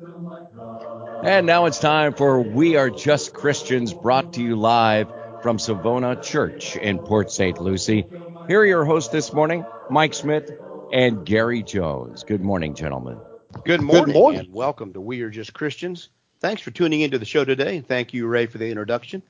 [0.00, 5.08] And now it's time for We Are Just Christians, brought to you live
[5.42, 7.60] from Savona Church in Port St.
[7.60, 8.06] Lucie.
[8.46, 10.52] Here are your hosts this morning, Mike Smith
[10.92, 12.22] and Gary Jones.
[12.22, 13.18] Good morning, gentlemen.
[13.64, 14.40] Good morning, Good morning.
[14.40, 16.10] and welcome to We Are Just Christians.
[16.38, 17.78] Thanks for tuning into the show today.
[17.78, 19.22] and Thank you, Ray, for the introduction.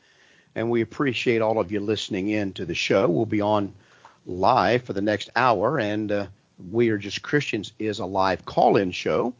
[0.54, 3.08] And we appreciate all of you listening in to the show.
[3.08, 3.72] We'll be on
[4.26, 6.26] live for the next hour, and uh,
[6.70, 9.32] We Are Just Christians is a live call in show.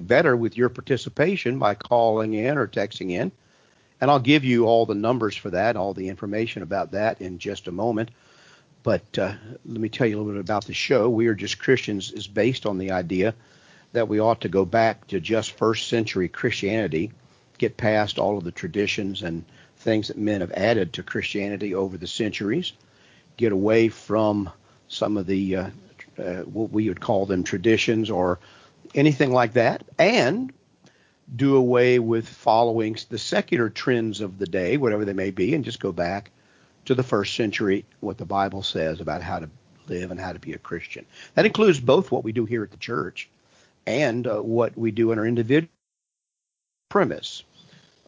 [0.00, 3.32] Better with your participation by calling in or texting in.
[4.00, 7.38] And I'll give you all the numbers for that, all the information about that in
[7.40, 8.10] just a moment.
[8.84, 9.34] But uh,
[9.66, 11.10] let me tell you a little bit about the show.
[11.10, 13.34] We Are Just Christians is based on the idea
[13.92, 17.10] that we ought to go back to just first century Christianity,
[17.58, 19.44] get past all of the traditions and
[19.78, 22.72] things that men have added to Christianity over the centuries,
[23.36, 24.50] get away from
[24.86, 25.70] some of the uh,
[26.18, 28.38] uh, what we would call them traditions or
[28.94, 30.52] anything like that, and
[31.34, 35.64] do away with following the secular trends of the day, whatever they may be, and
[35.64, 36.30] just go back
[36.86, 39.50] to the first century, what the Bible says about how to
[39.88, 41.04] live and how to be a Christian.
[41.34, 43.28] That includes both what we do here at the church
[43.86, 45.70] and uh, what we do in our individual
[46.88, 47.44] premise.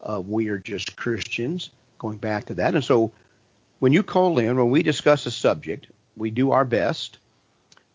[0.01, 2.73] Uh, we are just Christians, going back to that.
[2.73, 3.11] And so
[3.79, 7.19] when you call in, when we discuss a subject, we do our best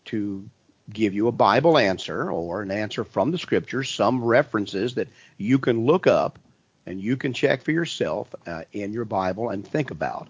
[0.05, 0.49] to
[0.91, 5.07] give you a Bible answer or an answer from the scriptures, some references that
[5.37, 6.39] you can look up
[6.85, 10.27] and you can check for yourself uh, in your Bible and think about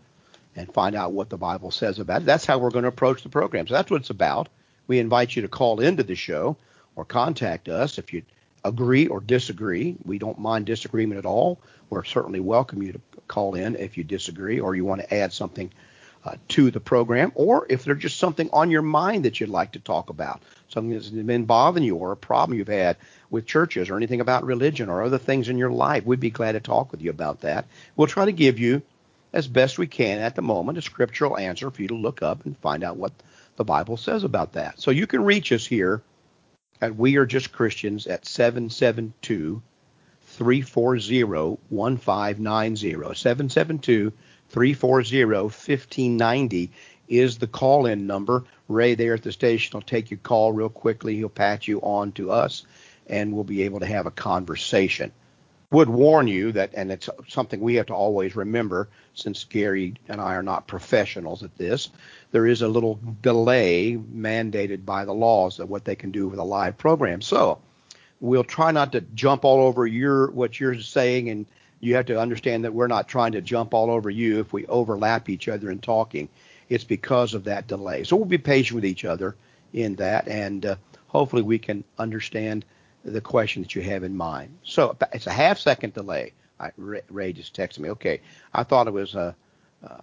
[0.55, 2.25] and find out what the Bible says about it.
[2.25, 3.67] That's how we're going to approach the program.
[3.67, 4.49] So that's what it's about.
[4.87, 6.57] We invite you to call into the show
[6.95, 8.23] or contact us if you
[8.63, 9.95] agree or disagree.
[10.03, 11.59] We don't mind disagreement at all.
[11.91, 15.31] We're certainly welcome you to call in if you disagree or you want to add
[15.31, 15.71] something
[16.27, 19.71] uh, to the program, or if there's just something on your mind that you'd like
[19.71, 22.97] to talk about, something that's been bothering you, or a problem you've had
[23.29, 26.51] with churches, or anything about religion, or other things in your life, we'd be glad
[26.51, 27.65] to talk with you about that.
[27.95, 28.81] We'll try to give you,
[29.31, 32.45] as best we can at the moment, a scriptural answer for you to look up
[32.45, 33.13] and find out what
[33.55, 34.81] the Bible says about that.
[34.81, 36.01] So you can reach us here
[36.81, 39.61] at We Are Just Christians at 772
[40.37, 43.15] 340 1590.
[43.15, 44.11] 772
[44.49, 46.71] 340 1590
[47.07, 48.43] is the call in number.
[48.67, 51.15] Ray there at the station will take your call real quickly.
[51.15, 52.65] He'll patch you on to us
[53.07, 55.11] and we'll be able to have a conversation.
[55.71, 60.21] Would warn you that, and it's something we have to always remember since Gary and
[60.21, 61.89] I are not professionals at this,
[62.31, 66.39] there is a little delay mandated by the laws of what they can do with
[66.39, 67.21] a live program.
[67.21, 67.59] So
[68.21, 71.45] we'll try not to jump all over your what you're saying, and
[71.79, 74.65] you have to understand that we're not trying to jump all over you if we
[74.67, 76.29] overlap each other in talking.
[76.69, 78.03] It's because of that delay.
[78.03, 79.35] So we'll be patient with each other
[79.73, 80.75] in that, and uh,
[81.07, 82.65] hopefully we can understand
[83.05, 84.57] the question that you have in mind.
[84.63, 86.33] So it's a half second delay.
[86.59, 87.89] I, Ray just texted me.
[87.91, 88.21] Okay,
[88.53, 89.19] I thought it was a.
[89.19, 89.33] Uh,
[89.83, 89.97] uh,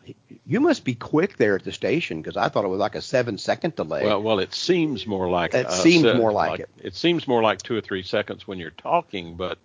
[0.46, 3.02] you must be quick there at the station because I thought it was like a
[3.02, 4.04] seven second delay.
[4.04, 6.70] Well, well, it seems more like it uh, seems more like, like, it.
[6.78, 9.58] It seems more like two or three seconds when you're talking, but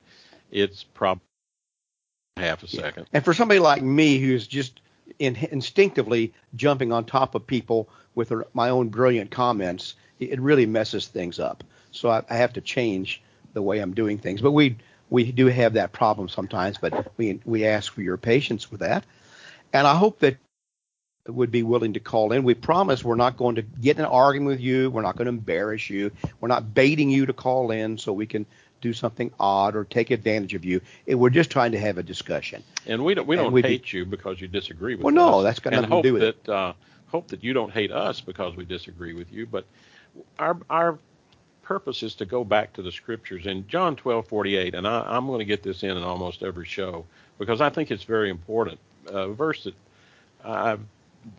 [0.50, 1.22] it's probably
[2.40, 2.82] half a yeah.
[2.82, 3.06] second.
[3.14, 4.82] And for somebody like me who's just
[5.20, 11.08] in, instinctively jumping on top of people with my own brilliant comments, it really messes
[11.08, 11.64] things up.
[11.92, 13.22] So I, I have to change
[13.54, 14.42] the way I'm doing things.
[14.42, 14.78] But we
[15.10, 19.06] we do have that problem sometimes, but we we ask for your patience with that.
[19.74, 20.38] And I hope that
[21.28, 22.44] would be willing to call in.
[22.44, 24.90] We promise we're not going to get in an argument with you.
[24.90, 26.12] We're not going to embarrass you.
[26.40, 28.46] We're not baiting you to call in so we can
[28.81, 30.81] do something odd or take advantage of you.
[31.06, 32.63] It, we're just trying to have a discussion.
[32.85, 35.17] And we don't we don't hate be, you because you disagree with well, us.
[35.17, 36.50] Well, no, that's got nothing to do with that, it.
[36.50, 36.73] Uh,
[37.07, 39.66] hope that you don't hate us because we disagree with you, but
[40.38, 40.97] our our
[41.63, 45.40] purpose is to go back to the scriptures in John 12:48, and I, am going
[45.40, 47.06] to get this in in almost every show
[47.38, 48.79] because I think it's very important.
[49.07, 49.75] A verse that
[50.44, 50.81] I've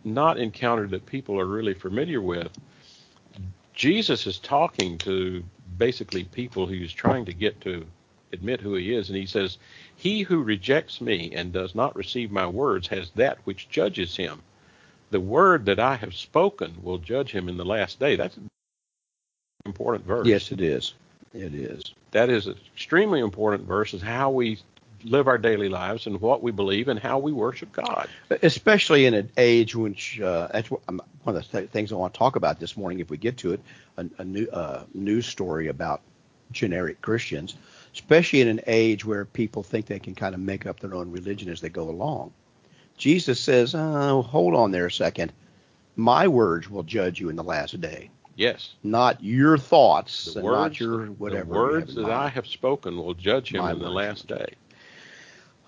[0.03, 2.49] not encountered that people are really familiar with.
[3.73, 5.43] Jesus is talking to
[5.81, 7.83] basically people he's trying to get to
[8.33, 9.57] admit who he is, and he says,
[9.95, 14.43] He who rejects me and does not receive my words has that which judges him.
[15.09, 18.15] The word that I have spoken will judge him in the last day.
[18.15, 18.47] That's an
[19.65, 20.27] important verse.
[20.27, 20.93] Yes, it is.
[21.33, 21.81] It is.
[22.11, 24.59] That is an extremely important verse, is how we
[25.03, 28.07] live our daily lives and what we believe and how we worship God.
[28.43, 30.81] Especially in an age which uh, that's one
[31.25, 33.53] of the th- things I want to talk about this morning, if we get to
[33.53, 33.61] it,
[33.97, 36.01] a, a new uh, news story about
[36.51, 37.55] generic Christians,
[37.93, 41.11] especially in an age where people think they can kind of make up their own
[41.11, 42.33] religion as they go along.
[42.97, 45.33] Jesus says, oh, hold on there a second.
[45.95, 48.09] My words will judge you in the last day.
[48.35, 48.73] Yes.
[48.83, 51.53] Not your thoughts the and words, not your whatever.
[51.53, 52.09] The words that.
[52.09, 54.55] I have spoken will judge him My in the last day.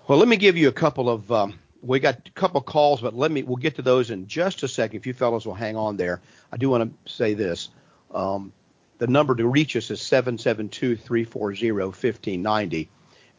[0.06, 1.32] Well, let me give you a couple of.
[1.32, 3.42] Um, we got a couple calls, but let me.
[3.42, 4.98] We'll get to those in just a second.
[4.98, 6.20] If you fellows will hang on there,
[6.52, 7.70] I do want to say this.
[8.10, 8.52] Um,
[8.98, 12.88] the number to reach us is 772-340-1590,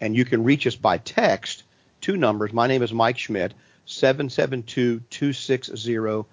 [0.01, 1.61] and you can reach us by text.
[2.01, 2.51] Two numbers.
[2.51, 3.53] My name is Mike Schmidt.
[3.85, 6.25] 772-260-6120.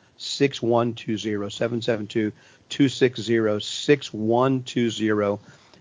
[2.70, 5.38] 772-260-6120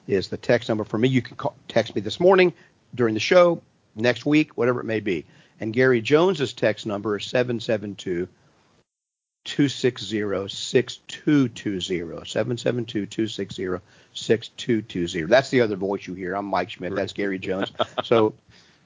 [0.07, 1.07] is the text number for me.
[1.07, 2.51] You can call, text me this morning
[2.94, 3.62] during the show,
[3.95, 5.25] next week, whatever it may be.
[5.59, 8.27] And Gary Jones's text number is 772
[9.43, 12.25] 260 6220.
[12.25, 15.25] 772 260 6220.
[15.25, 16.35] That's the other voice you hear.
[16.35, 16.95] I'm Mike Schmidt.
[16.95, 17.71] That's Gary Jones.
[18.03, 18.33] So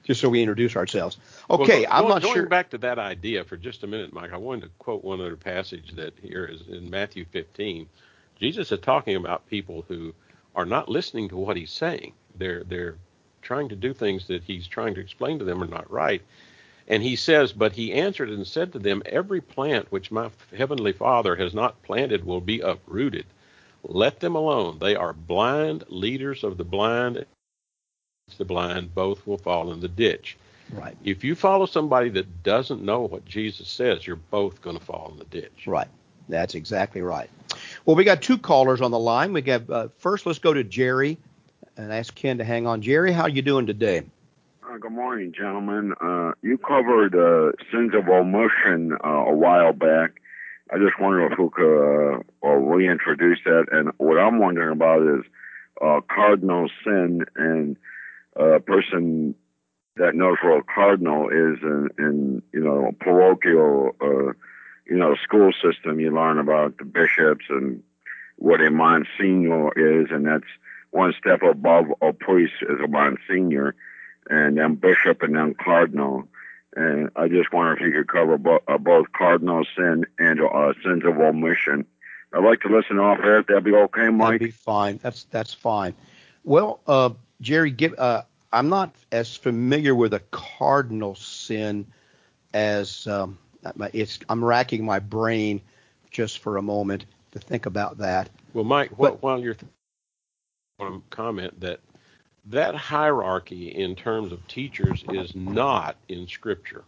[0.06, 1.18] just so we introduce ourselves.
[1.50, 2.46] Okay, well, I'm going, not going sure.
[2.46, 5.36] back to that idea for just a minute, Mike, I wanted to quote one other
[5.36, 7.88] passage that here is in Matthew 15.
[8.38, 10.14] Jesus is talking about people who
[10.54, 12.12] are not listening to what he's saying.
[12.36, 12.96] They're they're
[13.46, 16.20] trying to do things that he's trying to explain to them are not right.
[16.88, 20.92] And he says, But he answered and said to them, Every plant which my heavenly
[20.92, 23.26] Father has not planted will be uprooted.
[23.82, 24.78] Let them alone.
[24.80, 27.24] They are blind leaders of the blind.
[28.36, 30.36] The blind both will fall in the ditch.
[30.72, 30.96] Right.
[31.04, 35.10] If you follow somebody that doesn't know what Jesus says, you're both going to fall
[35.12, 35.66] in the ditch.
[35.66, 35.86] Right.
[36.28, 37.30] That's exactly right.
[37.84, 39.32] Well, we got two callers on the line.
[39.32, 40.26] We got uh, first.
[40.26, 41.18] Let's go to Jerry
[41.76, 42.82] and ask Ken to hang on.
[42.82, 44.02] Jerry, how you doing today?
[44.68, 45.94] Uh, good morning, gentlemen.
[46.00, 50.20] Uh, you covered uh, sins of omission uh, a while back.
[50.72, 53.66] I just wonder if we could uh, reintroduce that.
[53.70, 55.24] And what I'm wondering about is
[55.80, 57.76] uh, cardinal sin and
[58.34, 59.34] a person
[59.96, 63.94] that knows what a cardinal is in, in you know parochial
[64.86, 66.00] you know school system.
[66.00, 67.82] You learn about the bishops and
[68.36, 70.44] what a monsignor is, and that's
[70.96, 73.74] one step above a priest is a monsignor
[74.28, 76.26] and then bishop and then cardinal.
[76.74, 80.72] And I just wonder if you could cover bo- uh, both cardinal sin and uh,
[80.82, 81.86] sins of omission.
[82.32, 83.38] I'd like to listen off air.
[83.38, 84.40] If that'd be okay, Mike.
[84.40, 84.98] That'd be fine.
[85.02, 85.94] That's that's fine.
[86.44, 87.10] Well, uh,
[87.40, 88.22] Jerry, give, uh,
[88.52, 91.86] I'm not as familiar with a cardinal sin
[92.52, 93.38] as um,
[93.92, 94.18] it's.
[94.28, 95.60] I'm racking my brain
[96.10, 98.28] just for a moment to think about that.
[98.52, 99.75] Well, Mike, but, while you're, th- I
[100.78, 101.80] want to comment that
[102.46, 106.84] that hierarchy in terms of teachers is not in Scripture.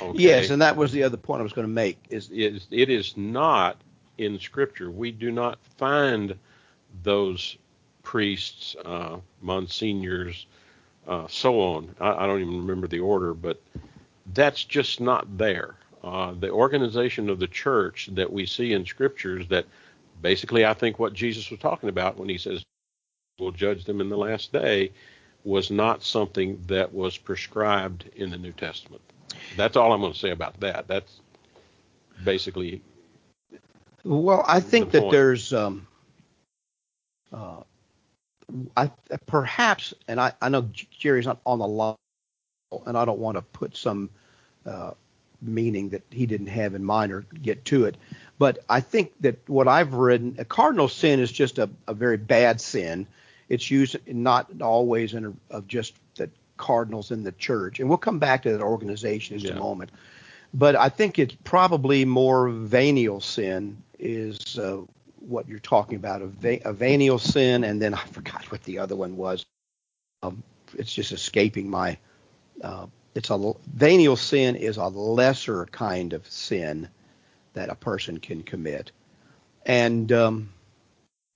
[0.00, 0.18] Okay?
[0.18, 1.98] Yes, and that was the other point I was going to make.
[2.10, 3.78] Is it, it is not
[4.18, 4.90] in Scripture.
[4.90, 6.36] We do not find
[7.02, 7.56] those
[8.02, 10.46] priests, uh, monsignors,
[11.08, 11.94] uh, so on.
[12.00, 13.62] I, I, don't even remember the order, but
[14.34, 15.76] that's just not there.
[16.02, 19.66] Uh, the organization of the church that we see in scriptures that
[20.22, 22.64] basically I think what Jesus was talking about when he says
[23.38, 24.92] we'll judge them in the last day
[25.44, 29.02] was not something that was prescribed in the New Testament.
[29.56, 30.88] That's all I'm going to say about that.
[30.88, 31.20] That's
[32.24, 32.82] basically.
[34.04, 35.86] Well, I think the that there's, um,
[37.32, 37.60] uh,
[38.76, 38.90] I
[39.26, 41.96] perhaps, and I, I know Jerry's not on the line,
[42.86, 44.10] and I don't want to put some
[44.64, 44.92] uh,
[45.42, 47.96] meaning that he didn't have in mind or get to it.
[48.38, 52.16] But I think that what I've read, a cardinal sin is just a, a very
[52.16, 53.06] bad sin.
[53.48, 57.98] It's used not always in a, of just the cardinals in the church, and we'll
[57.98, 59.52] come back to that organization in yeah.
[59.52, 59.90] a moment.
[60.52, 64.80] But I think it's probably more venial sin is uh,
[65.20, 68.78] what you're talking about, a, va- a, venial sin, and then I forgot what the
[68.78, 69.46] other one was.
[70.22, 70.42] Um,
[70.74, 71.98] it's just escaping my.
[72.62, 76.88] Uh, it's a venial sin is a lesser kind of sin
[77.56, 78.92] that a person can commit,
[79.64, 80.50] and um,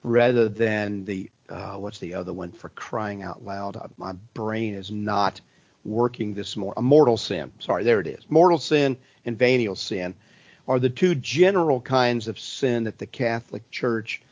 [0.05, 3.77] rather than the uh, what's the other one for crying out loud?
[3.77, 5.41] Uh, my brain is not
[5.85, 6.79] working this morning.
[6.79, 7.53] A mortal sin.
[7.59, 8.21] Sorry, there it is.
[8.29, 10.15] Mortal sin and venial sin
[10.69, 14.23] are the two general kinds of sin that the Catholic Church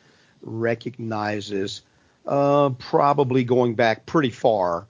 [0.42, 1.82] recognizes,
[2.26, 4.86] uh, probably going back pretty far.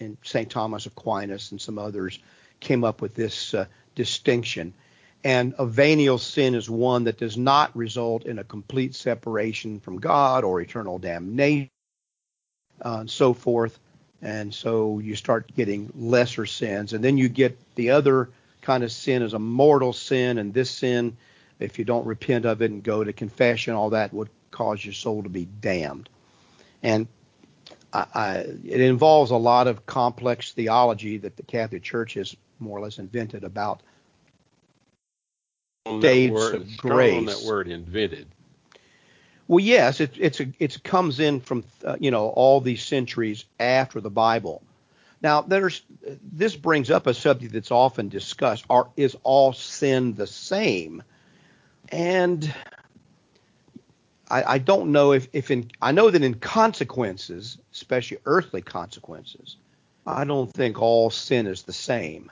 [0.00, 0.50] And St.
[0.50, 2.18] Thomas Aquinas and some others
[2.60, 4.72] came up with this uh, distinction.
[5.24, 9.98] And a venial sin is one that does not result in a complete separation from
[9.98, 11.70] God or eternal damnation,
[12.84, 13.78] uh, and so forth.
[14.22, 16.92] And so you start getting lesser sins.
[16.92, 18.30] And then you get the other
[18.62, 20.38] kind of sin is a mortal sin.
[20.38, 21.16] And this sin,
[21.58, 24.94] if you don't repent of it and go to confession, all that would cause your
[24.94, 26.08] soul to be damned.
[26.82, 27.08] And
[27.92, 28.34] I, I,
[28.64, 32.98] it involves a lot of complex theology that the Catholic Church has more or less
[32.98, 33.82] invented about
[36.00, 37.26] states word, of grace.
[37.26, 38.26] that word invented.
[39.46, 43.44] Well, yes, it, it's a, it comes in from uh, you know all these centuries
[43.58, 44.62] after the Bible.
[45.22, 45.82] Now, there's
[46.22, 51.02] this brings up a subject that's often discussed: are is all sin the same?
[51.90, 52.52] And
[54.30, 59.56] I, I don't know if, if in I know that in consequences, especially earthly consequences,
[60.06, 62.30] I don't think all sin is the same.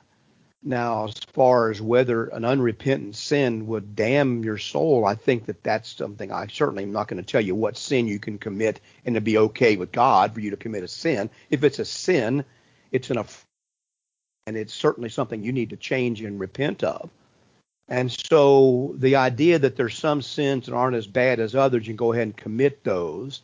[0.66, 5.62] Now, as far as whether an unrepentant sin would damn your soul, I think that
[5.62, 8.80] that's something I certainly am not going to tell you what sin you can commit
[9.04, 11.30] and to be okay with God for you to commit a sin.
[11.50, 12.44] If it's a sin,
[12.90, 13.24] it's an
[14.48, 17.10] and it's certainly something you need to change and repent of.
[17.86, 21.92] And so the idea that there's some sins that aren't as bad as others, you
[21.92, 23.40] can go ahead and commit those.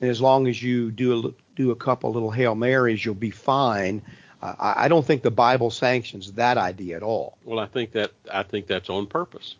[0.00, 3.30] And as long as you do a, do a couple little Hail Marys, you'll be
[3.30, 4.00] fine.
[4.42, 7.38] I, I don't think the Bible sanctions that idea at all.
[7.44, 9.56] Well, I think that I think that's on purpose.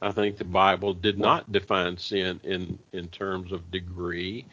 [0.00, 4.46] I think the Bible did not define sin in in terms of degree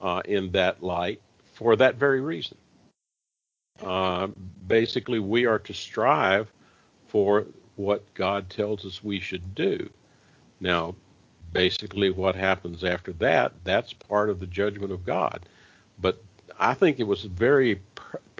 [0.00, 1.20] uh, in that light
[1.54, 2.56] for that very reason.
[3.82, 4.28] Uh,
[4.66, 6.50] basically, we are to strive
[7.08, 9.90] for what God tells us we should do.
[10.60, 10.94] Now,
[11.52, 15.46] basically, what happens after that, that's part of the judgment of God.
[16.00, 16.22] But
[16.58, 17.80] I think it was very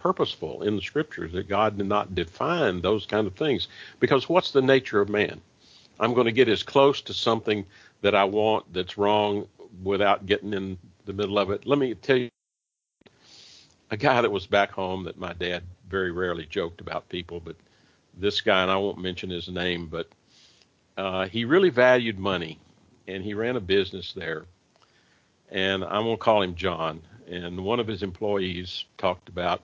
[0.06, 3.66] purposeful in the scriptures that God did not define those kind of things.
[3.98, 5.40] Because what's the nature of man?
[5.98, 7.66] I'm going to get as close to something
[8.02, 9.48] that I want that's wrong
[9.82, 11.66] without getting in the middle of it.
[11.66, 12.28] Let me tell you
[13.90, 17.56] a guy that was back home that my dad very rarely joked about people, but
[18.16, 20.08] this guy, and I won't mention his name, but
[20.96, 22.60] uh, he really valued money,
[23.08, 24.44] and he ran a business there.
[25.50, 27.02] And I'm going to call him John.
[27.28, 29.62] And one of his employees talked about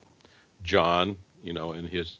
[0.62, 2.19] John, you know, and his.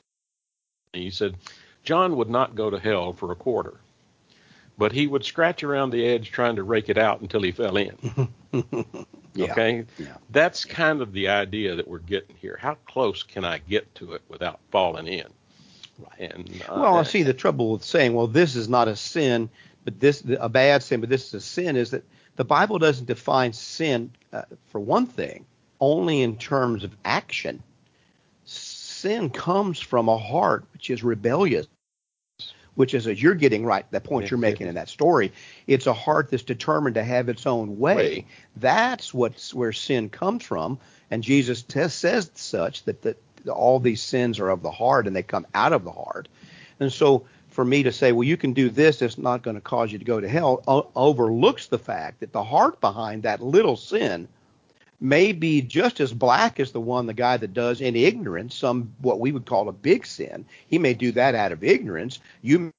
[0.93, 1.37] He said,
[1.85, 3.81] John would not go to hell for a quarter,
[4.77, 7.77] but he would scratch around the edge trying to rake it out until he fell
[7.77, 7.97] in.
[9.35, 9.53] yeah.
[9.53, 9.87] Okay?
[9.99, 10.17] Yeah.
[10.31, 12.59] That's kind of the idea that we're getting here.
[12.61, 15.27] How close can I get to it without falling in?
[15.99, 16.33] Right.
[16.33, 19.49] And uh, well, I see the trouble with saying, well, this is not a sin,
[19.85, 22.05] but this a bad sin, but this is a sin is that
[22.37, 25.45] the Bible doesn't define sin uh, for one thing
[25.81, 27.63] only in terms of action
[29.03, 31.67] sin comes from a heart which is rebellious
[32.77, 35.33] which is as you're getting right the point you're making in that story
[35.67, 38.27] it's a heart that's determined to have its own way.
[38.57, 40.79] That's what's where sin comes from.
[41.11, 43.19] And jesus t- says such that, that
[43.49, 46.29] all these sins are of the heart and they come out of the heart.
[46.79, 49.61] And so for me to say well you can do this it's not going to
[49.61, 53.43] cause you to go to hell o- overlooks the fact that the heart behind that
[53.43, 54.29] little sin
[55.03, 58.95] may be just as black as the one the guy that does in ignorance some
[59.01, 60.47] what we would call a big sin.
[60.69, 62.21] He may do that out of ignorance.
[62.41, 62.71] You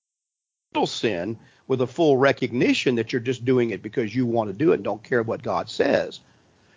[0.74, 1.38] little sin
[1.68, 4.76] with a full recognition that you're just doing it because you want to do it
[4.76, 6.22] and don't care what god says.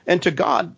[0.09, 0.75] And to god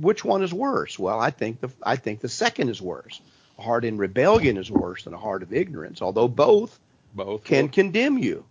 [0.00, 1.00] which one is worse?
[1.00, 3.20] Well i think the i think the second is worse.
[3.58, 6.78] A heart in rebellion is worse than a heart of ignorance although both
[7.14, 8.44] both can condemn you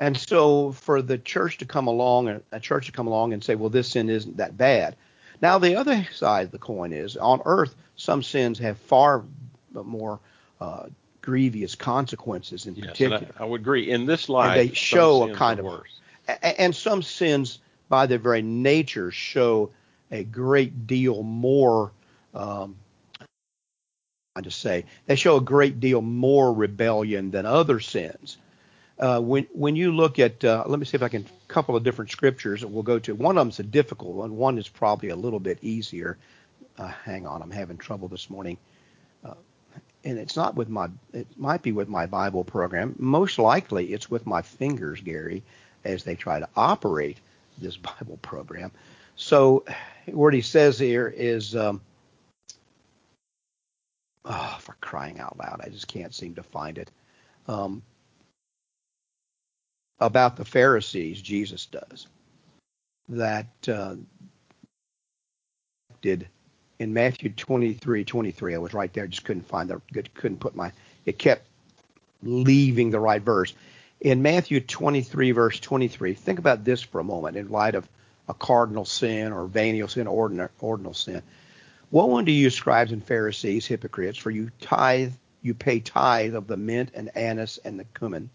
[0.00, 3.54] and so for the church to come along, a church to come along and say,
[3.54, 4.96] well, this sin isn't that bad.
[5.42, 9.24] Now, the other side of the coin is on earth, some sins have far
[9.72, 10.18] more
[10.60, 10.86] uh,
[11.20, 13.26] grievous consequences in yes, particular.
[13.38, 13.90] I, I, would agree.
[13.90, 16.00] In this life, and they show a kind of worse.
[16.42, 19.70] And some sins, by their very nature, show
[20.10, 21.92] a great deal more.
[22.34, 22.76] Um,
[24.36, 28.38] I just say they show a great deal more rebellion than other sins.
[29.00, 31.74] Uh, when when you look at, uh, let me see if I can a couple
[31.74, 33.14] of different scriptures that we'll go to.
[33.14, 34.36] One of them's a difficult one.
[34.36, 36.18] One is probably a little bit easier.
[36.76, 38.58] Uh, hang on, I'm having trouble this morning.
[39.24, 39.34] Uh,
[40.04, 42.94] and it's not with my, it might be with my Bible program.
[42.98, 45.42] Most likely it's with my fingers, Gary,
[45.84, 47.18] as they try to operate
[47.56, 48.70] this Bible program.
[49.16, 49.64] So
[50.06, 51.80] what he says here is, um,
[54.26, 56.90] oh, for crying out loud, I just can't seem to find it.
[57.46, 57.82] Um,
[60.00, 62.06] about the Pharisees, Jesus does.
[63.08, 63.96] That uh,
[66.00, 66.28] did
[66.78, 68.54] in Matthew 23, 23.
[68.54, 70.72] I was right there, just couldn't find the, good, couldn't put my,
[71.04, 71.46] it kept
[72.22, 73.54] leaving the right verse.
[74.00, 77.86] In Matthew 23, verse 23, think about this for a moment in light of
[78.28, 81.22] a cardinal sin or venial sin, or ordinal, ordinal sin.
[81.90, 86.56] Woe unto you, scribes and Pharisees, hypocrites, for you tithe, you pay tithe of the
[86.56, 88.30] mint and anise and the cumin,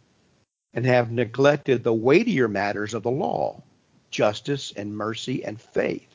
[0.75, 3.63] and have neglected the weightier matters of the law,
[4.11, 6.07] justice and mercy and faith.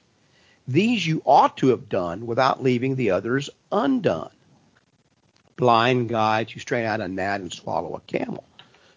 [0.69, 4.31] These you ought to have done without leaving the others undone.
[5.57, 8.45] Blind guides, you strain out a gnat and swallow a camel.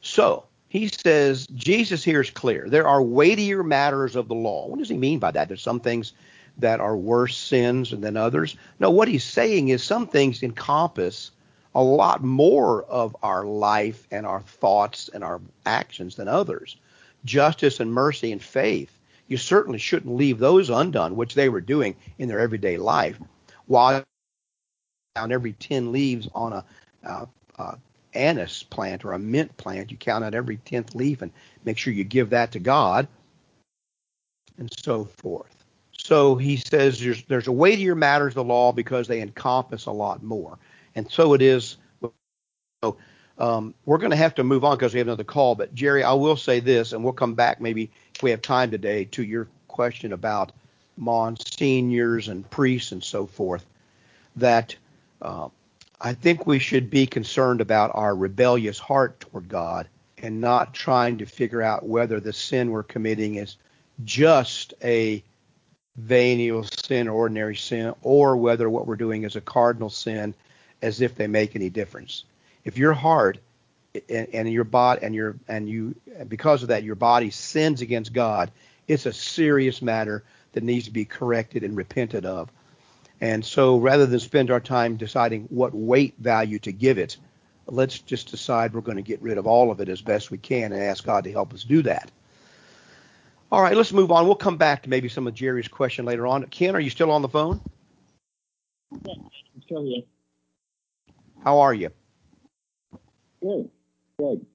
[0.02, 2.68] So he says Jesus here is clear.
[2.68, 4.68] There are weightier matters of the law.
[4.68, 5.48] What does he mean by that?
[5.48, 6.14] There's some things
[6.58, 8.56] that are worse sins than others.
[8.80, 11.32] No, what he's saying is some things encompass
[11.76, 16.78] a lot more of our life and our thoughts and our actions than others.
[17.26, 18.92] Justice and mercy and faith.
[19.28, 23.18] You certainly shouldn't leave those undone, which they were doing in their everyday life.
[23.66, 24.04] While
[25.16, 26.66] on every 10 leaves on a,
[27.06, 27.26] uh,
[27.58, 27.76] uh,
[28.16, 29.92] anise plant or a mint plant.
[29.92, 31.32] You count out every tenth leaf and
[31.66, 33.08] make sure you give that to God,
[34.58, 35.66] and so forth.
[35.98, 40.24] So he says there's there's a weightier matters the law because they encompass a lot
[40.24, 40.58] more,
[40.96, 41.78] and so it is.
[42.84, 42.98] So
[43.38, 45.56] um, we're going to have to move on because we have another call.
[45.56, 48.72] But Jerry, I will say this, and we'll come back maybe if we have time
[48.72, 50.52] today to your question about
[51.00, 53.66] monsignors and priests and so forth.
[54.36, 54.76] That
[55.22, 55.50] uh,
[56.02, 61.18] I think we should be concerned about our rebellious heart toward God and not trying
[61.18, 63.58] to figure out whether the sin we're committing is
[64.04, 65.24] just a
[65.98, 70.34] venial sin, ordinary sin, or whether what we're doing is a cardinal sin,
[70.84, 72.26] as if they make any difference.
[72.66, 73.40] If your heart
[74.10, 75.96] and, and your body and your and you
[76.28, 78.52] because of that your body sins against God,
[78.88, 82.52] it's a serious matter that needs to be corrected and repented of.
[83.22, 87.18] And so rather than spend our time deciding what weight value to give it,
[87.68, 90.38] let's just decide we're going to get rid of all of it as best we
[90.38, 92.12] can and ask God to help us do that.
[93.52, 94.26] All right, let's move on.
[94.26, 96.44] We'll come back to maybe some of Jerry's question later on.
[96.48, 97.62] Ken, are you still on the phone?
[99.06, 100.04] Yeah, I'm still here.
[101.44, 101.90] How are you?
[103.42, 103.70] Good,
[104.18, 104.46] good.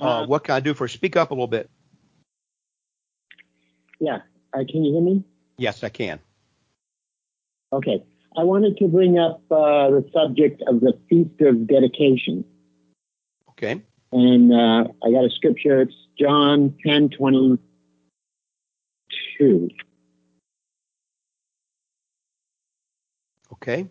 [0.00, 0.88] Uh, uh, what can I do for?
[0.88, 1.70] Speak up a little bit.
[4.00, 4.22] Yeah,
[4.52, 5.22] uh, can you hear me?
[5.58, 6.18] Yes, I can.
[7.72, 8.02] Okay.
[8.36, 12.44] I wanted to bring up uh, the subject of the Feast of Dedication.
[13.50, 13.80] Okay.
[14.12, 15.82] And uh, I got a scripture.
[15.82, 19.68] It's John 10 22.
[23.52, 23.86] Okay.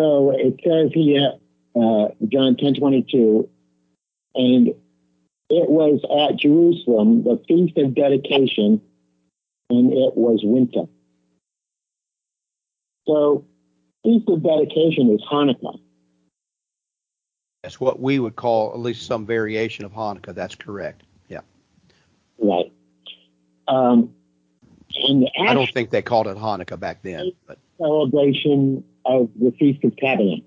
[0.00, 1.34] So it says here,
[1.76, 3.50] uh, John 10 22,
[4.34, 8.80] and it was at Jerusalem, the Feast of Dedication,
[9.68, 10.84] and it was winter.
[13.06, 13.44] So,
[14.02, 15.78] Feast of Dedication is Hanukkah.
[17.62, 20.34] That's what we would call at least some variation of Hanukkah.
[20.34, 21.02] That's correct.
[21.28, 21.40] Yeah.
[22.38, 22.72] Right.
[23.68, 24.14] Um,
[24.96, 27.32] and I don't think they called it Hanukkah back then.
[27.46, 27.58] But.
[27.76, 30.44] Celebration of the Feast of Tabernacles.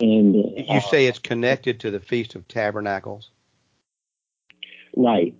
[0.00, 3.30] And uh, you say it's connected to the Feast of Tabernacles.
[4.96, 5.34] Right.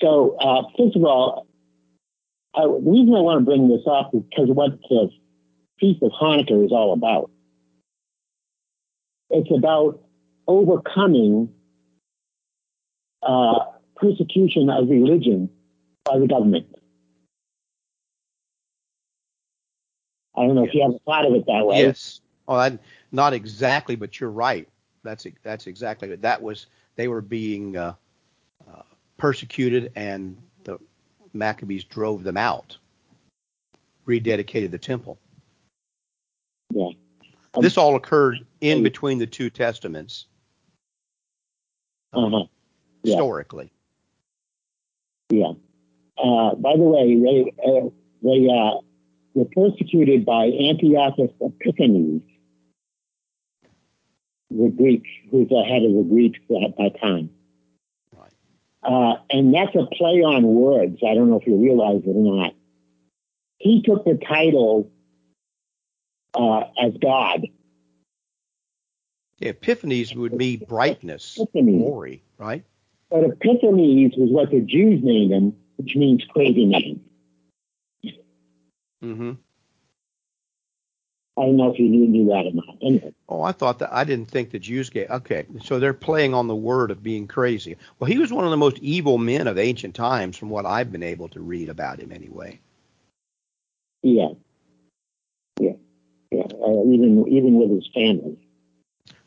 [0.00, 1.46] So, uh, first of all,
[2.54, 5.10] I, the reason I want to bring this up is because what the
[5.80, 7.30] Feast of Hanukkah is all about.
[9.30, 10.02] It's about
[10.46, 11.50] overcoming
[13.22, 13.58] uh,
[13.96, 15.50] persecution of religion
[16.04, 16.66] by the government.
[20.36, 21.80] I don't know if you ever thought of it that way.
[21.80, 22.20] Yes.
[22.46, 22.78] Well, I,
[23.12, 24.68] not exactly, but you're right.
[25.02, 26.22] That's that's exactly it.
[26.22, 27.94] That was they were being uh,
[29.16, 30.78] persecuted, and the
[31.32, 32.76] Maccabees drove them out,
[34.06, 35.18] rededicated the temple.
[36.70, 36.90] Yeah.
[37.54, 40.26] Um, this all occurred in between the two testaments.
[42.12, 42.44] Uh-huh.
[43.02, 43.14] Yeah.
[43.14, 43.70] Historically.
[45.30, 45.52] Yeah.
[46.18, 47.88] Uh, by the way, they uh,
[48.22, 48.80] they uh,
[49.36, 52.22] were persecuted by Antiochus Epiphanes,
[54.50, 57.30] the Greek, who's the head of the Greeks at that time.
[58.82, 60.98] Uh, and that's a play on words.
[61.06, 62.54] I don't know if you realize it or not.
[63.58, 64.90] He took the title
[66.34, 67.46] uh, as God.
[69.38, 72.64] Yeah, Epiphanes would mean brightness, glory, right?
[73.10, 77.00] But Epimanes was what the Jews named him, which means crazy man.
[79.06, 79.32] Mm-hmm.
[81.38, 82.76] I don't know if you knew that or not.
[82.80, 83.12] Anyway.
[83.28, 85.10] Oh, I thought that I didn't think the Jews gave.
[85.10, 87.76] Okay, so they're playing on the word of being crazy.
[87.98, 90.90] Well, he was one of the most evil men of ancient times, from what I've
[90.90, 92.58] been able to read about him, anyway.
[94.02, 94.30] Yeah,
[95.60, 95.72] yeah,
[96.30, 96.44] yeah.
[96.44, 98.38] Uh, even even with his family.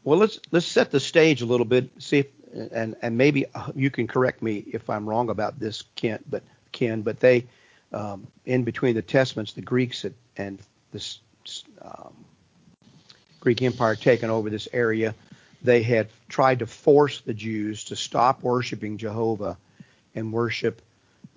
[0.03, 1.91] Well, let's let's set the stage a little bit.
[1.99, 2.27] See if
[2.71, 6.27] and and maybe you can correct me if I'm wrong about this, Kent.
[6.27, 7.45] But Ken, but they
[7.93, 10.05] um, in between the testaments, the Greeks
[10.37, 10.59] and
[10.91, 11.19] this
[11.81, 12.13] um,
[13.39, 15.15] Greek Empire taken over this area,
[15.61, 19.57] they had tried to force the Jews to stop worshiping Jehovah
[20.15, 20.81] and worship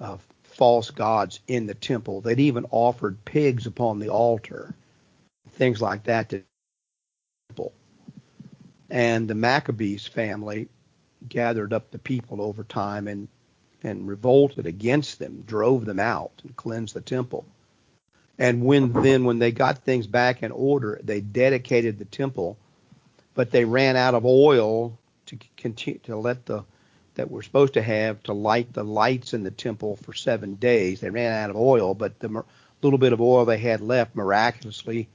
[0.00, 2.20] uh, false gods in the temple.
[2.20, 4.74] They'd even offered pigs upon the altar.
[5.52, 6.42] things like that to
[7.48, 7.72] people.
[8.90, 10.68] And the Maccabees family
[11.28, 13.28] gathered up the people over time and
[13.83, 17.45] and revolted against them, drove them out, and cleansed the temple.
[18.38, 22.57] And when then when they got things back in order, they dedicated the temple,
[23.35, 26.64] but they ran out of oil to continue to let the
[27.14, 31.01] that we're supposed to have to light the lights in the temple for seven days.
[31.01, 32.42] They ran out of oil, but the
[32.81, 35.09] little bit of oil they had left miraculously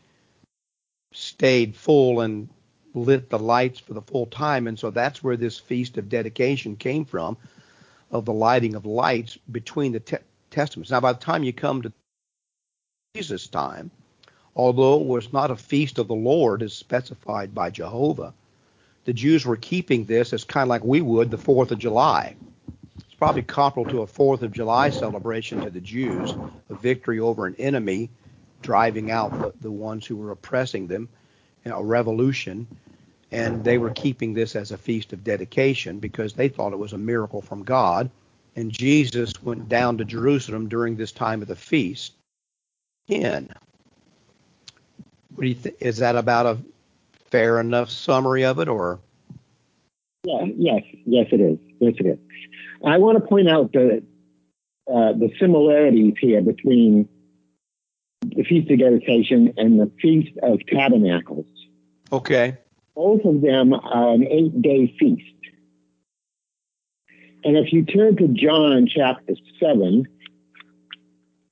[1.12, 2.50] stayed full and
[2.94, 4.68] lit the lights for the full time.
[4.68, 7.38] And so that's where this feast of dedication came from,
[8.12, 10.18] of the lighting of lights between the te-
[10.50, 10.92] testaments.
[10.92, 11.94] Now, by the time you come to
[13.16, 13.92] Jesus' time,
[14.56, 18.34] although it was not a feast of the Lord as specified by Jehovah,
[19.06, 22.36] the Jews were keeping this as kind of like we would the 4th of July.
[22.98, 26.34] It's probably comparable to a 4th of July celebration to the Jews,
[26.70, 28.10] a victory over an enemy,
[28.62, 31.08] driving out the, the ones who were oppressing them,
[31.64, 32.68] you know, a revolution.
[33.32, 36.94] And they were keeping this as a feast of dedication because they thought it was
[36.94, 38.10] a miracle from God.
[38.56, 42.14] And Jesus went down to Jerusalem during this time of the feast.
[43.08, 43.50] In.
[45.36, 45.76] What do you think?
[45.80, 46.58] Is that about a
[47.30, 49.00] fair enough summary of it, or?
[50.24, 51.58] Yeah, yes, yes, it is.
[51.80, 52.20] Yes, it is.
[52.86, 54.04] I want to point out the
[54.88, 57.08] uh, the similarities here between
[58.22, 61.46] the Feast of Dedication and the Feast of Tabernacles.
[62.12, 62.58] Okay.
[62.98, 65.22] Both of them are an eight day feast.
[67.44, 70.08] And if you turn to John chapter 7,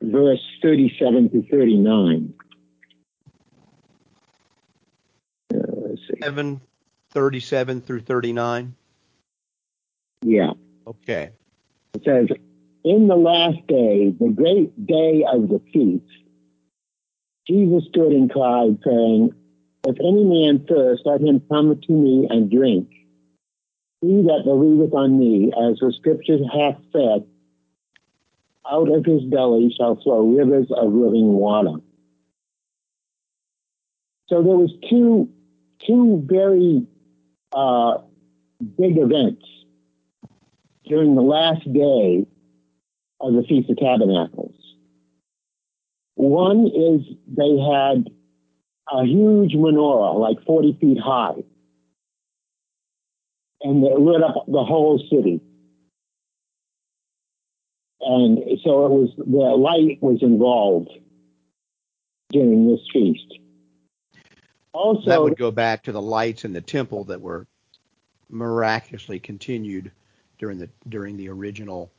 [0.01, 2.34] verse 37 to 39,
[5.53, 5.58] uh,
[6.23, 6.62] 7,
[7.12, 8.75] 37 through 39?
[10.23, 10.53] Yeah.
[10.88, 11.29] Okay.
[11.93, 12.27] It says,
[12.84, 16.12] In the last day, the great day of the feast,
[17.47, 19.36] Jesus stood and cried, saying,
[19.87, 22.89] If any man thirst, let him come to me and drink.
[24.01, 27.25] He that believeth on me, as the scriptures hath said,
[28.69, 31.75] out of his belly shall flow rivers of living water.
[34.27, 35.29] So there was two
[35.85, 36.87] two very
[37.51, 37.99] uh,
[38.77, 39.45] big events
[40.85, 42.25] during the last day
[43.19, 44.55] of the Feast of Tabernacles.
[46.15, 48.09] One is they had
[48.91, 51.43] a huge menorah, like 40 feet high,
[53.61, 55.41] and it lit up the whole city.
[58.01, 60.91] And so it was the light was involved
[62.29, 63.39] during this feast.
[64.73, 67.47] Also, that would go back to the lights in the temple that were
[68.29, 69.91] miraculously continued
[70.37, 71.91] during the during the original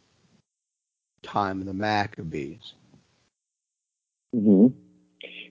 [1.23, 2.75] time of the Maccabees.
[4.33, 4.67] hmm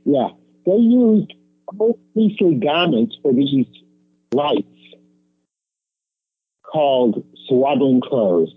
[0.05, 0.29] Yeah,
[0.65, 1.33] they used
[1.79, 3.67] old priestly garments for these
[4.33, 4.67] lights
[6.63, 8.53] called swaddling clothes.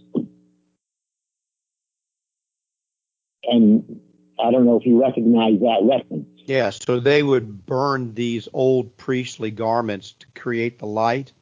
[3.45, 4.01] And
[4.39, 6.27] I don't know if you recognize that reference.
[6.45, 11.33] Yeah, so they would burn these old priestly garments to create the light,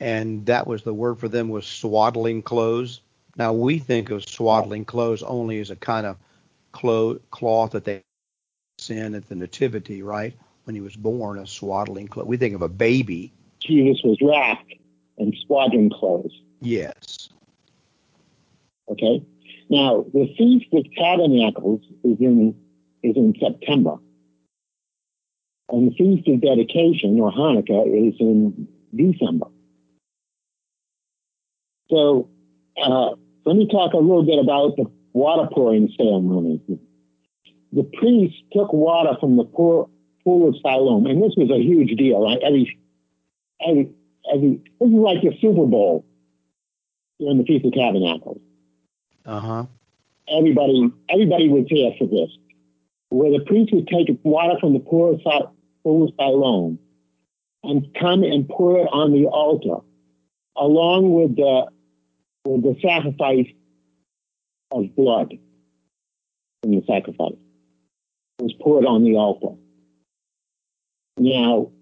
[0.00, 3.00] and that was the word for them was swaddling clothes.
[3.36, 6.16] Now we think of swaddling clothes only as a kind of
[6.72, 8.02] clo- cloth that they
[8.88, 10.34] sent at the nativity, right?
[10.64, 12.26] When he was born, a swaddling cloth.
[12.26, 13.32] We think of a baby.
[13.60, 14.74] Jesus was wrapped
[15.18, 16.32] in swaddling clothes.
[16.60, 17.28] Yes.
[18.90, 19.22] Okay.
[19.70, 22.54] Now the feast of tabernacles is in
[23.02, 23.96] is in September.
[25.70, 29.48] And the Feast of Dedication, or Hanukkah, is in December.
[31.90, 32.30] So
[32.82, 33.10] uh,
[33.44, 36.62] let me talk a little bit about the water pouring ceremony.
[36.66, 36.78] The
[37.84, 39.90] priest took water from the pool,
[40.24, 42.22] pool of Siloam, and this was a huge deal.
[42.22, 42.38] Right?
[42.42, 42.78] Every,
[43.66, 43.90] every,
[44.32, 46.04] every, this is like your Super Bowl
[47.20, 48.40] during the Feast of Tabernacles.
[49.24, 49.66] Uh huh.
[50.30, 52.30] Everybody, everybody was here for this.
[53.10, 55.22] Where the priest would take water from the pool of
[55.84, 56.78] by Siloam
[57.62, 59.82] and come and pour it on the altar
[60.56, 61.66] along with the
[62.44, 63.46] with the sacrifice
[64.70, 65.34] of blood
[66.62, 67.36] from the sacrifice.
[68.40, 69.56] Was poured on the altar.
[71.18, 71.72] Now,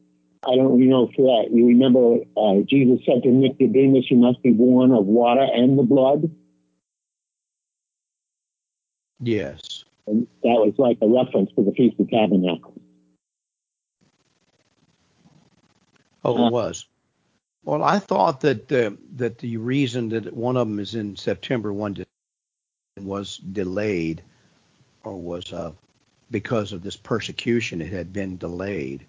[0.47, 1.51] I don't you know for that.
[1.53, 5.83] You remember uh, Jesus said to Nicodemus, "You must be born of water and the
[5.83, 6.31] blood."
[9.21, 9.85] Yes.
[10.07, 12.79] And that was like a reference to the Feast of Tabernacles.
[16.25, 16.87] Oh, it was.
[17.65, 21.73] Well, I thought that uh, that the reason that one of them is in September
[21.73, 22.05] one
[23.01, 24.23] was delayed,
[25.05, 25.73] or was uh,
[26.31, 29.05] because of this persecution, it had been delayed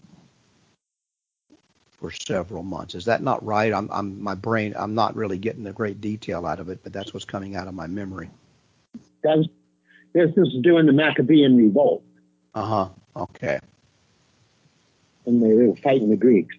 [1.91, 2.95] for several months.
[2.95, 3.73] Is that not right?
[3.73, 4.73] I'm, I'm my brain.
[4.77, 7.67] I'm not really getting the great detail out of it, but that's what's coming out
[7.67, 8.30] of my memory.
[9.23, 9.47] That's
[10.13, 12.03] this is during the Maccabean revolt.
[12.53, 12.89] Uh huh.
[13.15, 13.60] Okay.
[15.25, 16.56] And they were fighting the Greeks.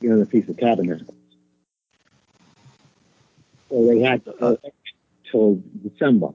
[0.00, 1.16] You know, the Feast of Tabernacles.
[3.68, 4.56] So they had uh,
[5.30, 6.28] till December.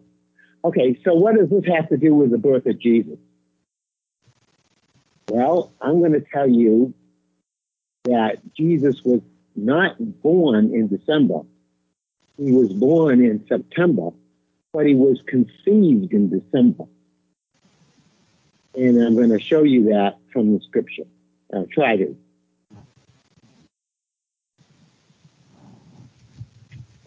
[0.63, 3.17] Okay, so what does this have to do with the birth of Jesus?
[5.29, 6.93] Well, I'm going to tell you
[8.05, 9.21] that Jesus was
[9.55, 11.41] not born in December.
[12.37, 14.09] He was born in September,
[14.73, 16.85] but he was conceived in December.
[18.75, 21.03] And I'm going to show you that from the scripture.
[21.53, 22.15] I'll try to.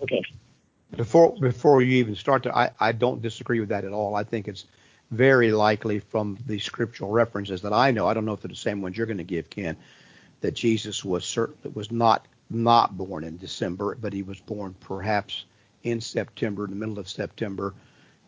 [0.02, 0.22] Okay.
[0.96, 4.14] Before before you even start to, I, I don't disagree with that at all.
[4.14, 4.66] I think it's
[5.10, 8.06] very likely from the scriptural references that I know.
[8.06, 9.76] I don't know if they're the same ones you're going to give, Ken,
[10.40, 15.46] that Jesus was certain was not not born in December, but he was born perhaps
[15.82, 17.74] in September, in the middle of September,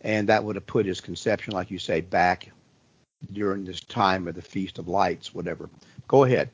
[0.01, 2.51] and that would have put his conception, like you say, back
[3.33, 5.71] during this time of the Feast of Lights, whatever.
[6.09, 6.51] Go ahead.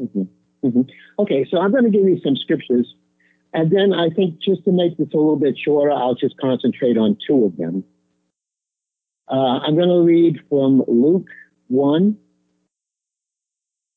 [0.00, 0.22] Mm-hmm.
[0.66, 0.82] Mm-hmm.
[1.18, 2.94] Okay, so I'm going to give you some scriptures
[3.58, 6.96] and then I think just to make this a little bit shorter, I'll just concentrate
[6.96, 7.82] on two of them.
[9.28, 11.26] Uh, I'm going to read from Luke
[11.66, 12.16] 1.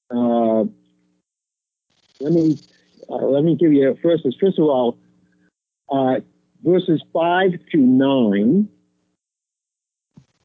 [0.10, 0.64] Uh,
[2.22, 2.58] let me
[3.08, 4.24] uh, let me give you first.
[4.42, 4.98] First of all,
[5.92, 6.22] uh,
[6.64, 8.68] verses five to nine.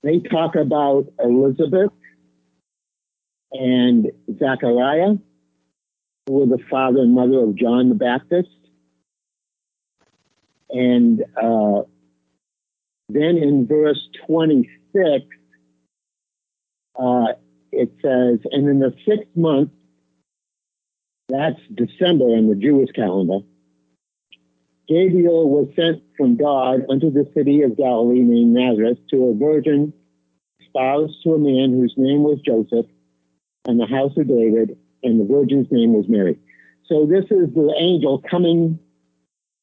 [0.02, 1.90] They talk about Elizabeth
[3.50, 5.14] and Zachariah,
[6.26, 8.50] who were the father and mother of John the Baptist.
[10.70, 11.82] And uh,
[13.08, 15.24] then in verse 26,
[16.98, 17.26] uh,
[17.72, 19.70] it says, and in the sixth month,
[21.28, 23.44] that's December in the Jewish calendar,
[24.88, 29.92] Gabriel was sent from God unto the city of Galilee named Nazareth to a virgin
[30.60, 32.86] espoused to a man whose name was Joseph
[33.66, 36.38] and the house of David, and the virgin's name was Mary.
[36.86, 38.78] So this is the angel coming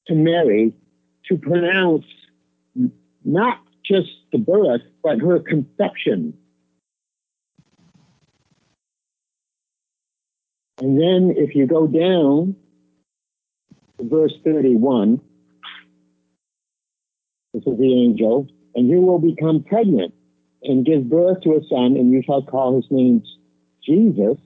[0.08, 0.74] to Mary
[1.30, 2.06] to pronounce
[3.24, 6.34] not just the birth, but her conception.
[10.80, 12.56] And then if you go down
[13.98, 15.22] to verse 31,
[17.54, 20.14] this is the angel, and you will become pregnant
[20.64, 23.24] and give birth to a son, and you shall call his name
[23.86, 24.38] Jesus.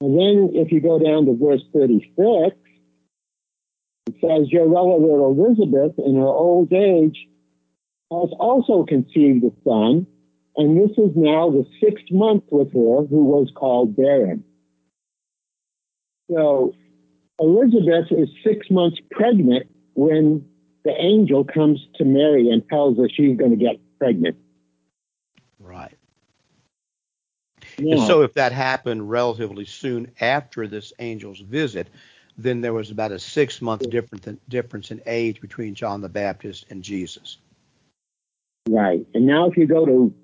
[0.00, 2.65] And then if you go down to verse 36, it
[4.20, 7.26] says, Your relative Elizabeth, in her old age,
[8.10, 10.06] has also conceived a son,
[10.56, 14.44] and this is now the sixth month with her, who was called barren.
[16.30, 16.74] So
[17.38, 20.46] Elizabeth is six months pregnant when
[20.84, 24.36] the angel comes to Mary and tells her she's going to get pregnant.
[25.58, 25.96] Right.
[27.78, 27.96] Yeah.
[27.96, 31.88] And so if that happened relatively soon after this angel's visit,
[32.38, 36.82] then there was about a six month difference in age between John the Baptist and
[36.82, 37.38] Jesus.
[38.68, 39.06] Right.
[39.14, 40.14] And now if you go to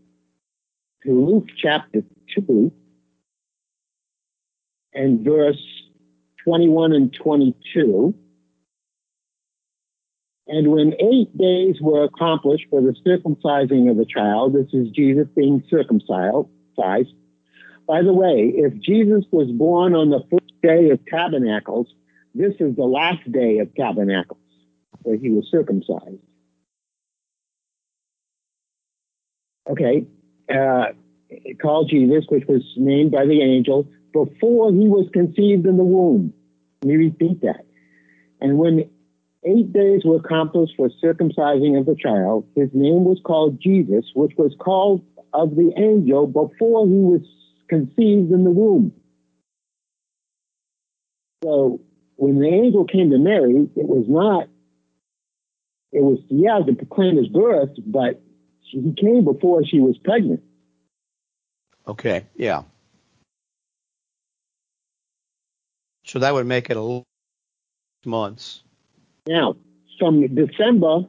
[1.05, 2.03] to Luke chapter
[2.35, 2.73] two
[4.95, 5.61] and verse
[6.45, 8.15] 21 and 22.
[10.49, 15.29] And when eight days were accomplished for the circumcising of the child, this is Jesus
[15.37, 16.49] being circumcised.
[17.87, 21.87] By the way, if Jesus was born on the first day of tabernacles,
[22.35, 24.41] this is the last day of Tabernacles,
[25.03, 26.21] where he was circumcised.
[29.71, 30.07] Okay,
[30.53, 30.87] uh,
[31.61, 36.33] called Jesus, which was named by the angel before he was conceived in the womb.
[36.83, 37.65] Let me repeat that.
[38.41, 38.91] And when
[39.45, 44.33] eight days were accomplished for circumcising of the child, his name was called Jesus, which
[44.37, 47.23] was called of the angel before he was
[47.69, 48.93] conceived in the womb.
[51.43, 51.81] So
[52.23, 54.45] when the angel came to Mary, it was not,
[55.91, 58.23] it was, yeah, to proclaim his birth, but
[58.61, 60.41] he came before she was pregnant.
[61.89, 62.63] Okay, yeah.
[66.05, 67.05] So that would make it a little.
[68.07, 68.63] months.
[69.27, 69.57] Now,
[69.99, 71.07] from December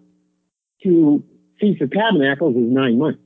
[0.82, 1.24] to
[1.60, 3.22] Feast of Tabernacles is nine months.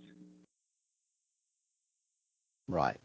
[2.68, 2.98] Right.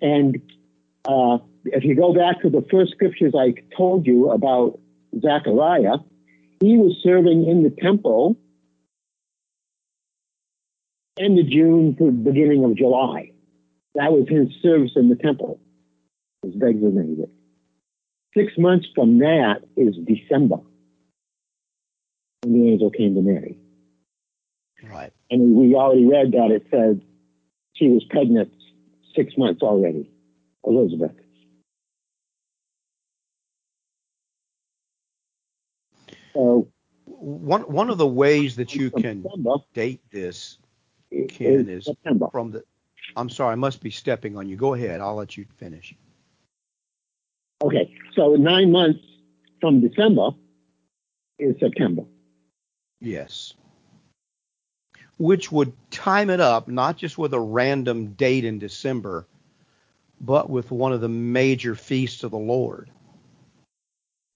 [0.00, 0.40] And
[1.04, 4.78] uh, if you go back to the first scriptures I told you about
[5.20, 5.98] Zechariah,
[6.60, 8.36] he was serving in the temple
[11.18, 13.32] end of June to the beginning of July.
[13.94, 15.60] That was his service in the temple,
[16.42, 17.30] was designated.
[18.36, 20.58] Six months from that is December.
[22.42, 23.58] When the angel came to Mary.
[24.82, 25.12] Right.
[25.30, 27.02] And we already read that it said
[27.74, 28.52] she was pregnant
[29.14, 30.10] six months already,
[30.64, 31.12] Elizabeth.
[36.32, 36.68] So
[37.04, 39.24] one one of the ways that you can
[39.74, 40.58] date this,
[41.28, 42.28] Ken, is September.
[42.30, 42.64] from the.
[43.16, 44.56] I'm sorry, I must be stepping on you.
[44.56, 45.00] Go ahead.
[45.00, 45.94] I'll let you finish.
[47.62, 49.00] Okay, so nine months
[49.60, 50.30] from December
[51.38, 52.02] is September.
[53.00, 53.54] Yes.
[55.18, 59.26] Which would time it up not just with a random date in December,
[60.20, 62.90] but with one of the major feasts of the Lord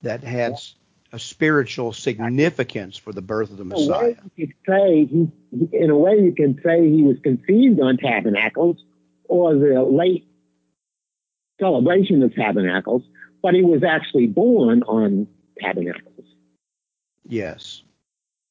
[0.03, 0.75] that has
[1.15, 4.17] a spiritual significance for the birth of the Messiah.
[4.35, 5.29] You could say he,
[5.73, 8.79] in a way, you can say he was conceived on Tabernacles
[9.29, 10.27] or the late
[11.61, 13.05] celebration of Tabernacles,
[13.43, 15.29] but he was actually born on
[15.61, 16.27] Tabernacles.
[17.29, 17.85] Yes.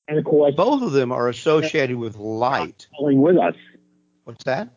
[0.08, 2.88] And of course, both of them are associated with light.
[2.98, 3.56] with us.
[4.24, 4.70] What's that?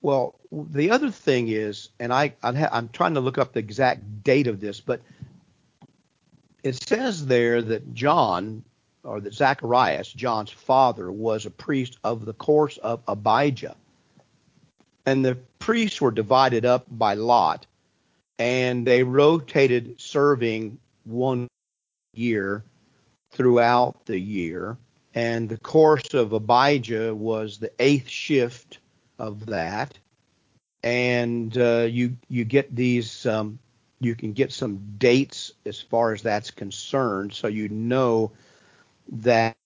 [0.00, 4.46] Well, the other thing is, and I, I'm trying to look up the exact date
[4.46, 5.00] of this, but
[6.62, 8.64] it says there that John,
[9.02, 13.76] or that Zacharias, John's father, was a priest of the course of Abijah.
[15.04, 17.66] And the priests were divided up by lot,
[18.38, 21.48] and they rotated serving one
[22.14, 22.62] year
[23.32, 24.76] throughout the year.
[25.14, 28.78] And the course of Abijah was the eighth shift
[29.18, 29.98] of that,
[30.82, 33.58] and uh, you you get these um,
[34.00, 38.32] you can get some dates as far as that's concerned, so you know
[39.12, 39.56] that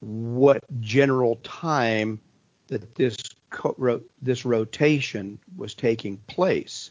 [0.00, 2.20] what general time
[2.68, 3.16] that this
[3.50, 6.90] co- this rotation was taking place.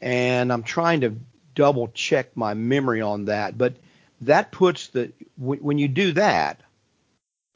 [0.00, 1.16] And I'm trying to
[1.54, 3.76] double check my memory on that, but
[4.22, 6.60] that puts the when you do that,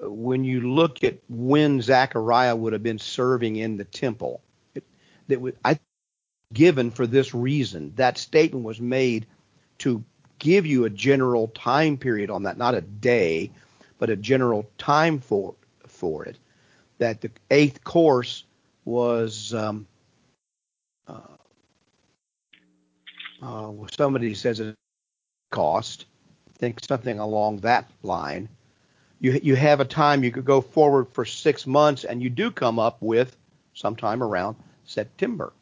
[0.01, 4.41] when you look at when Zechariah would have been serving in the temple,
[4.75, 4.85] it,
[5.29, 5.79] that was, I
[6.53, 7.93] given for this reason.
[7.97, 9.27] That statement was made
[9.79, 10.05] to
[10.39, 13.51] give you a general time period on that, not a day,
[13.99, 15.55] but a general time for
[15.87, 16.37] for it.
[16.99, 18.45] That the eighth course
[18.85, 19.87] was um,
[21.09, 21.21] uh,
[23.43, 24.75] uh, somebody says it
[25.51, 26.07] cost.
[26.49, 28.49] I think something along that line
[29.21, 32.51] you you have a time you could go forward for six months and you do
[32.51, 33.37] come up with
[33.75, 35.53] sometime around September.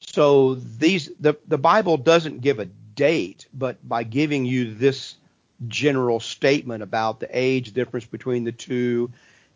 [0.00, 5.16] So these the the Bible doesn't give a date, but by giving you this
[5.68, 9.10] general statement about the age difference between the two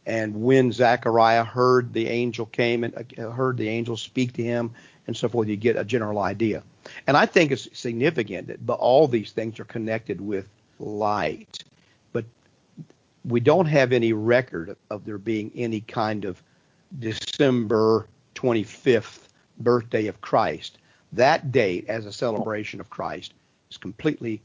[0.06, 4.72] and when Zechariah heard the angel came and uh, heard the angel speak to him
[5.06, 6.62] and so forth, you get a general idea.
[7.06, 10.46] And I think it's significant that all these things are connected with
[10.78, 11.64] light
[13.24, 16.42] we don't have any record of there being any kind of
[16.98, 20.78] December 25th birthday of Christ.
[21.12, 23.32] That date, as a celebration of Christ,
[23.70, 24.42] is completely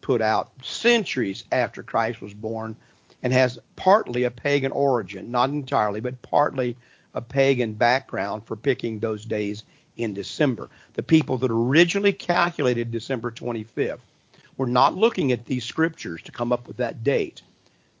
[0.00, 2.76] put out centuries after Christ was born
[3.22, 6.76] and has partly a pagan origin, not entirely, but partly
[7.14, 9.62] a pagan background for picking those days
[9.96, 10.68] in December.
[10.94, 14.00] The people that originally calculated December 25th
[14.56, 17.42] were not looking at these scriptures to come up with that date.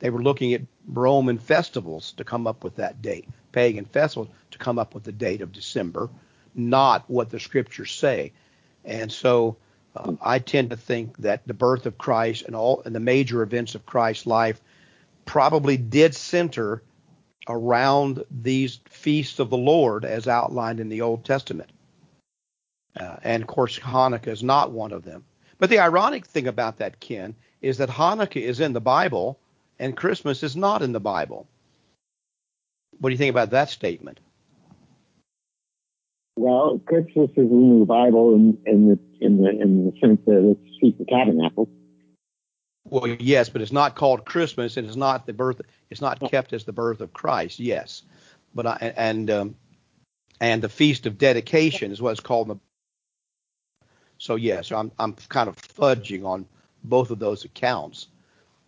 [0.04, 4.58] They were looking at Roman festivals to come up with that date, pagan festivals to
[4.58, 6.10] come up with the date of December,
[6.54, 8.32] not what the scriptures say.
[8.84, 9.56] And so
[9.96, 13.42] uh, I tend to think that the birth of Christ and all and the major
[13.42, 14.60] events of Christ's life
[15.24, 16.82] probably did center
[17.48, 21.70] around these feasts of the Lord as outlined in the Old Testament.
[22.94, 25.24] Uh, and of course, Hanukkah is not one of them.
[25.56, 29.38] But the ironic thing about that, Ken, is that Hanukkah is in the Bible,
[29.84, 31.46] and Christmas is not in the Bible.
[32.98, 34.18] What do you think about that statement?
[36.36, 40.50] Well, Christmas is in the Bible in, in the in the in the sense that
[40.50, 41.68] it's Feast of Tabernacles.
[42.88, 45.60] Well, yes, but it's not called Christmas, and it's not the birth.
[45.90, 47.60] It's not kept as the birth of Christ.
[47.60, 48.02] Yes,
[48.54, 49.54] but I, and um,
[50.40, 52.48] and the Feast of Dedication is what it's called.
[52.48, 52.56] The,
[54.16, 56.46] so yes, I'm I'm kind of fudging on
[56.82, 58.08] both of those accounts.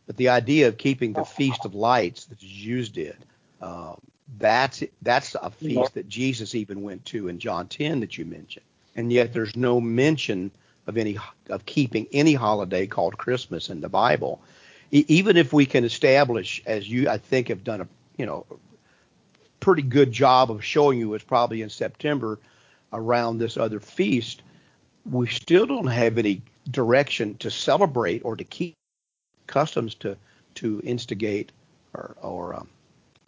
[0.07, 3.17] But the idea of keeping the Feast of Lights that the Jews did,
[3.61, 4.01] um,
[4.39, 8.65] that's that's a feast that Jesus even went to in John 10 that you mentioned,
[8.95, 10.51] and yet there's no mention
[10.87, 11.19] of any
[11.51, 14.41] of keeping any holiday called Christmas in the Bible.
[14.93, 18.47] E- even if we can establish, as you I think have done a you know
[19.61, 22.39] pretty good job of showing you, it's probably in September
[22.93, 24.43] around this other feast.
[25.05, 28.75] We still don't have any direction to celebrate or to keep
[29.47, 30.16] customs to
[30.57, 31.53] to instigate
[31.94, 32.68] or, or um,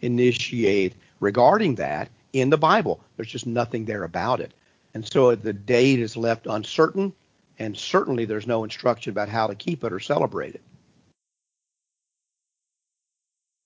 [0.01, 2.99] initiate regarding that in the Bible.
[3.15, 4.53] There's just nothing there about it.
[4.93, 7.13] And so the date is left uncertain,
[7.59, 10.61] and certainly there's no instruction about how to keep it or celebrate it.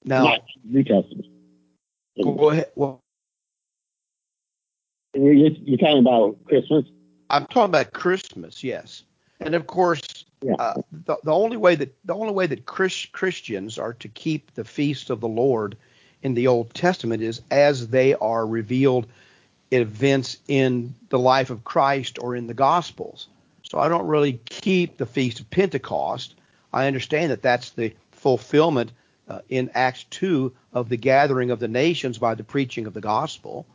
[0.03, 1.27] Now, New Testament.
[2.21, 2.71] Go ahead.
[2.75, 2.99] Well,
[5.13, 6.85] you're, you're talking about Christmas.
[7.29, 9.03] I'm talking about Christmas, yes.
[9.45, 10.01] And of course,
[10.41, 10.53] yeah.
[10.57, 14.53] uh, the, the only way that the only way that Chris, Christians are to keep
[14.53, 15.77] the feast of the Lord
[16.21, 19.07] in the Old Testament is as they are revealed
[19.71, 23.27] events in the life of Christ or in the Gospels.
[23.63, 26.35] So I don't really keep the Feast of Pentecost.
[26.71, 28.91] I understand that that's the fulfillment
[29.27, 33.01] uh, in Acts 2 of the gathering of the nations by the preaching of the
[33.01, 33.65] gospel.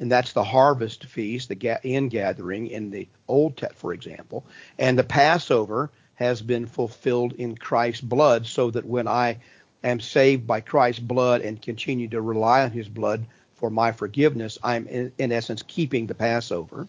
[0.00, 4.46] And that's the harvest feast, the ga- in gathering in the Old Testament, for example.
[4.78, 9.38] And the Passover has been fulfilled in Christ's blood, so that when I
[9.84, 14.58] am saved by Christ's blood and continue to rely on his blood for my forgiveness,
[14.62, 16.88] I'm in, in essence keeping the Passover.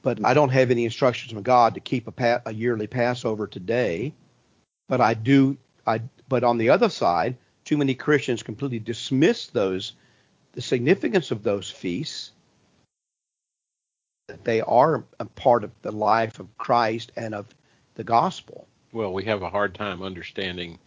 [0.00, 3.46] But I don't have any instructions from God to keep a, pa- a yearly Passover
[3.46, 4.14] today.
[4.88, 5.58] But I do.
[5.86, 9.92] I but on the other side, too many Christians completely dismiss those
[10.52, 12.32] the significance of those feasts.
[14.28, 17.46] That they are a part of the life of Christ and of
[17.94, 18.66] the gospel.
[18.92, 20.78] Well, we have a hard time understanding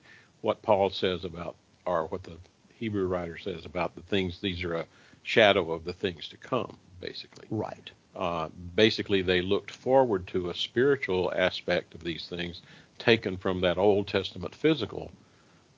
[0.42, 1.56] what Paul says about,
[1.86, 2.38] or what the
[2.74, 4.40] Hebrew writer says about the things.
[4.40, 4.86] These are a
[5.24, 7.48] shadow of the things to come, basically.
[7.50, 7.92] Right.
[8.16, 12.62] Uh, basically, they looked forward to a spiritual aspect of these things
[13.00, 15.12] taken from that Old Testament physical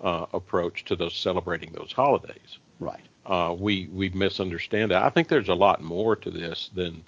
[0.01, 2.57] uh, approach to those celebrating those holidays.
[2.79, 3.05] Right.
[3.25, 5.03] Uh, we we misunderstand that.
[5.03, 7.03] I think there's a lot more to this than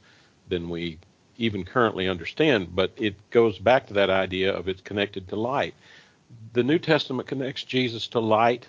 [0.49, 0.97] than we
[1.38, 5.76] even currently understand, but it goes back to that idea of it's connected to light
[6.53, 8.68] the New Testament connects Jesus to light.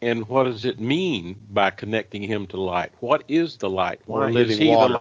[0.00, 2.90] And what does it mean by connecting him to light?
[3.00, 4.00] What is the light?
[4.06, 5.00] Why is he water.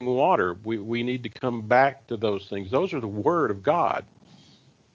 [0.00, 0.56] the water?
[0.64, 2.70] We, we need to come back to those things.
[2.70, 4.06] Those are the Word of God.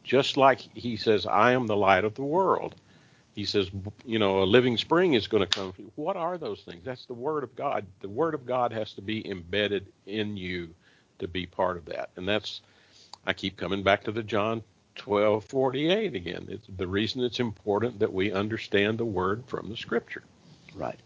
[0.04, 2.76] Just like he says, I am the light of the world.
[3.38, 3.70] He says,
[4.04, 5.72] you know, a living spring is going to come.
[5.94, 6.82] What are those things?
[6.84, 7.86] That's the Word of God.
[8.00, 10.74] The Word of God has to be embedded in you
[11.20, 12.10] to be part of that.
[12.16, 12.62] And that's,
[13.28, 14.64] I keep coming back to the John
[15.06, 16.48] 1248 again.
[16.50, 20.24] It's the reason it's important that we understand the word from the scripture.
[20.74, 21.00] Right.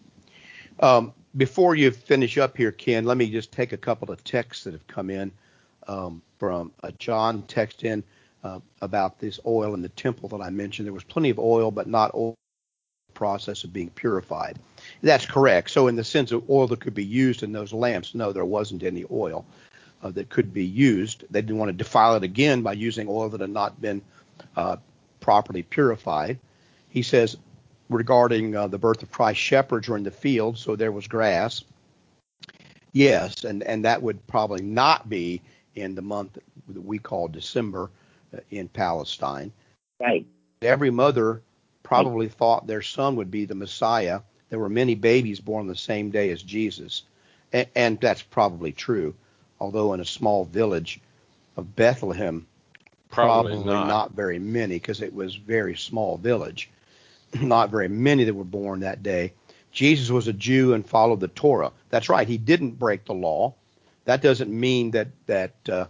[0.80, 4.64] Um, before you finish up here, Ken, let me just take a couple of texts
[4.64, 5.34] that have come in
[5.86, 8.06] um, from a John text in
[8.44, 10.86] uh, about this oil in the temple that I mentioned.
[10.86, 12.36] There was plenty of oil, but not oil
[13.14, 14.58] process of being purified.
[15.02, 15.70] That's correct.
[15.70, 18.46] So in the sense of oil that could be used in those lamps, no, there
[18.46, 19.46] wasn't any oil
[20.02, 21.26] uh, that could be used.
[21.30, 24.02] They didn't want to defile it again by using oil that had not been
[24.56, 24.78] uh,
[25.20, 26.40] properly purified.
[26.90, 27.38] He says
[27.90, 31.64] regarding uh, the birth of Christ, shepherds were in the field, so there was grass.
[32.94, 35.42] Yes, and, and that would probably not be
[35.76, 36.38] in the month
[36.68, 37.90] that we call December
[38.50, 39.52] in Palestine.
[40.00, 40.26] Right.
[40.62, 41.42] Every mother
[41.84, 42.36] probably right.
[42.36, 44.22] thought their son would be the Messiah.
[44.50, 47.04] There were many babies born the same day as Jesus,
[47.54, 49.16] and, and that's probably true
[49.62, 51.00] although in a small village
[51.56, 52.48] of Bethlehem,
[53.10, 53.88] probably, probably not.
[53.88, 54.12] not.
[54.12, 56.70] very many because it was very small village.
[57.42, 59.32] not very many that were born that day.
[59.72, 61.72] Jesus was a Jew and followed the Torah.
[61.92, 62.28] That's right.
[62.28, 63.54] He didn't break the law.
[64.04, 65.86] That doesn't mean that that uh,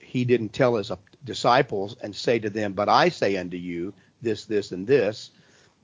[0.00, 0.90] he didn't tell his
[1.24, 5.30] disciples and say to them, "But I say unto you this, this, and this,"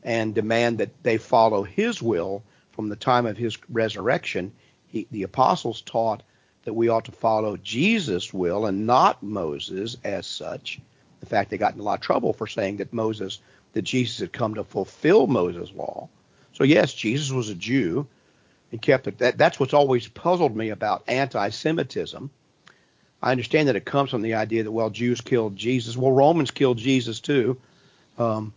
[0.02, 4.52] and demand that they follow his will from the time of his resurrection.
[4.86, 6.22] He, the apostles taught
[6.64, 10.80] that we ought to follow Jesus' will and not Moses as such.
[11.20, 13.40] In fact, they got in a lot of trouble for saying that Moses,
[13.72, 16.08] that Jesus had come to fulfill Moses' law.
[16.52, 18.06] So yes, Jesus was a Jew
[18.72, 19.18] and kept it.
[19.18, 22.30] That, that's what's always puzzled me about anti-Semitism.
[23.24, 25.96] I understand that it comes from the idea that well, Jews killed Jesus.
[25.96, 27.58] Well, Romans killed Jesus too.
[28.18, 28.52] Um,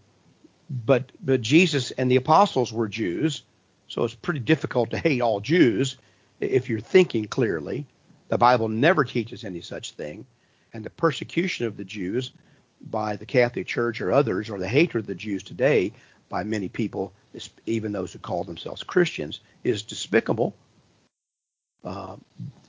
[0.70, 3.43] but but Jesus and the apostles were Jews,
[3.88, 5.95] so it's pretty difficult to hate all Jews
[6.41, 7.86] if you're thinking clearly.
[8.28, 10.26] The Bible never teaches any such thing.
[10.74, 12.34] And the persecution of the Jews
[12.82, 15.93] by the Catholic Church or others, or the hatred of the Jews today
[16.28, 17.13] by many people,
[17.65, 20.53] even those who call themselves Christians, is despicable.
[21.86, 22.18] Uh,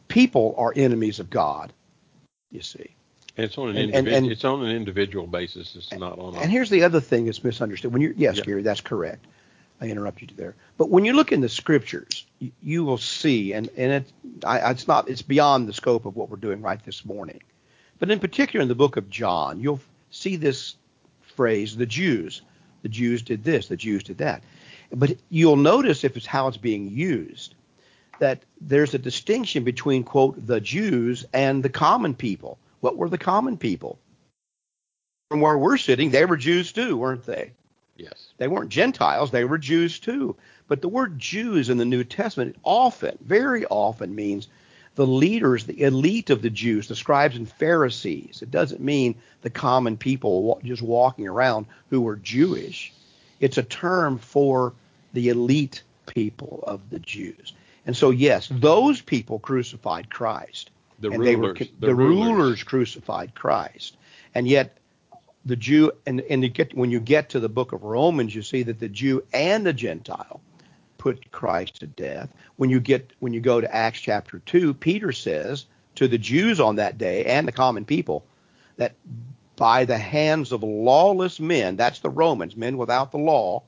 [0.07, 1.73] people are enemies of God.
[2.51, 2.95] You see.
[3.37, 4.17] And it's on an and, individual.
[4.17, 5.77] And, and, it's on an individual basis.
[5.77, 6.35] It's not on.
[6.35, 7.93] A, and here's the other thing that's misunderstood.
[7.93, 8.45] When you yes, yeah.
[8.45, 9.27] Gary, that's correct.
[9.81, 10.57] I interrupt you there.
[10.77, 14.13] But when you look in the scriptures, you, you will see, and and it,
[14.45, 17.41] I, it's not, it's beyond the scope of what we're doing right this morning.
[18.01, 19.81] But in particular, in the book of John, you'll
[20.11, 20.75] see this
[21.21, 22.43] phrase: the Jews.
[22.83, 23.69] The Jews did this.
[23.69, 24.43] The Jews did that.
[24.93, 27.55] But you'll notice if it's how it's being used
[28.19, 32.59] that there's a distinction between quote the Jews and the common people.
[32.81, 33.99] What were the common people?
[35.31, 37.53] From where we're sitting, they were Jews too, weren't they?
[37.97, 38.29] Yes.
[38.39, 40.37] They weren't Gentiles, they were Jews too.
[40.69, 44.49] But the word Jews in the New Testament often, very often means
[44.95, 48.41] the leaders, the elite of the Jews, the scribes and Pharisees.
[48.43, 52.93] It doesn't mean the common people just walking around who were Jewish.
[53.41, 54.75] It's a term for
[55.13, 57.53] the elite people of the Jews.
[57.89, 60.71] And so, yes, those people crucified Christ.
[61.01, 61.27] The and rulers.
[61.31, 62.27] They were, the, the rulers.
[62.27, 63.97] rulers crucified Christ.
[64.35, 64.77] And yet,
[65.47, 68.43] the Jew, and, and you get, when you get to the book of Romans, you
[68.43, 70.43] see that the Jew and the Gentile
[70.99, 72.29] put Christ to death.
[72.57, 75.65] When you get, when you go to Acts chapter 2, Peter says
[75.95, 78.27] to the Jews on that day and the common people
[78.77, 78.93] that
[79.57, 83.63] by the hands of lawless men, that's the Romans, men without the law,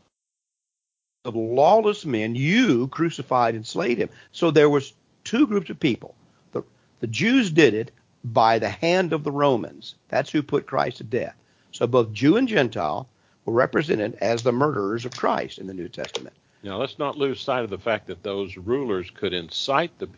[1.25, 4.09] of lawless men, you crucified and slayed him.
[4.33, 4.95] So there was
[5.25, 6.15] two groups of people.
[6.53, 6.63] The,
[7.01, 7.91] the Jews did it
[8.25, 9.95] by the hand of the Romans.
[10.09, 11.35] That's who put Christ to death.
[11.73, 13.09] So both Jew and Gentile
[13.45, 16.35] were represented as the murderers of Christ in the New Testament.
[16.63, 20.09] Now let's not lose sight of the fact that those rulers could incite the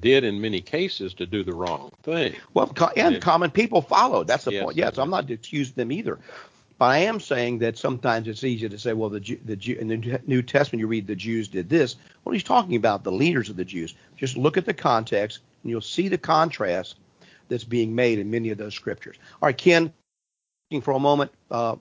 [0.00, 2.34] did in many cases to do the wrong thing.
[2.54, 4.28] Well, and, common people followed.
[4.28, 4.76] That's the yes, point.
[4.76, 6.20] Yes, I'm not excusing them either.
[6.80, 9.88] But I am saying that sometimes it's easy to say, well, the the Jew, in
[9.88, 11.96] the New Testament you read the Jews did this.
[12.24, 13.94] Well, he's talking about the leaders of the Jews.
[14.16, 16.96] Just look at the context, and you'll see the contrast
[17.50, 19.18] that's being made in many of those scriptures.
[19.42, 19.92] All right, Ken,
[20.80, 21.76] for a moment, uh,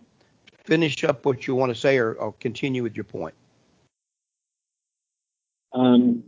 [0.66, 3.36] finish up what you want to say, or, or continue with your point.
[5.72, 6.26] Um,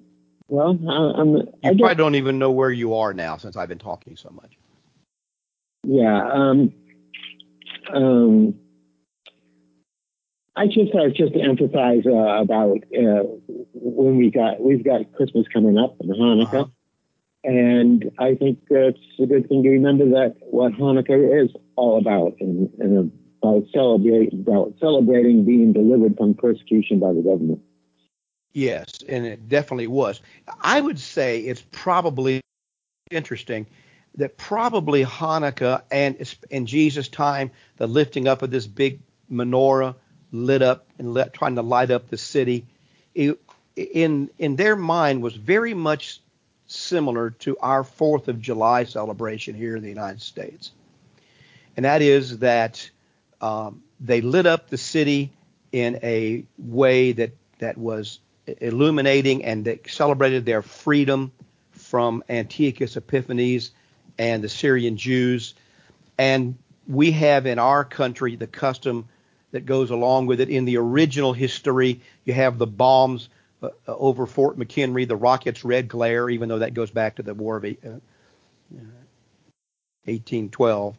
[0.48, 1.34] well, I, I'm.
[1.36, 4.30] You I probably don't even know where you are now since I've been talking so
[4.30, 4.58] much.
[5.84, 6.26] Yeah.
[6.32, 6.72] Um,
[7.94, 8.56] um,
[10.56, 13.24] I just uh, just to emphasize uh, about uh,
[13.74, 16.66] when we got we've got Christmas coming up and Hanukkah, uh-huh.
[17.44, 22.36] and I think it's a good thing to remember that what Hanukkah is all about
[22.42, 23.12] and, and
[23.42, 27.62] about celebrating about celebrating being delivered from persecution by the government.
[28.54, 30.20] Yes, and it definitely was.
[30.60, 32.42] I would say it's probably
[33.10, 33.68] interesting
[34.16, 36.18] that probably Hanukkah and
[36.50, 39.00] in Jesus' time, the lifting up of this big
[39.32, 39.96] menorah
[40.32, 42.66] lit up and let, trying to light up the city,
[43.16, 43.40] it,
[43.76, 46.22] in in their mind was very much
[46.68, 50.72] similar to our Fourth of July celebration here in the United States,
[51.76, 52.90] and that is that
[53.40, 55.32] um, they lit up the city
[55.72, 58.20] in a way that that was
[58.60, 61.32] illuminating and that celebrated their freedom
[61.72, 63.72] from Antiochus Epiphanes
[64.22, 65.56] and the Syrian Jews.
[66.20, 66.56] And
[66.88, 69.10] we have in our country the custom
[69.50, 70.50] that goes along with it.
[70.50, 73.30] In the original history, you have the bombs
[73.64, 77.24] uh, uh over Fort McHenry, the rockets' red glare, even though that goes back to
[77.24, 77.98] the War of uh,
[80.06, 80.96] 1812.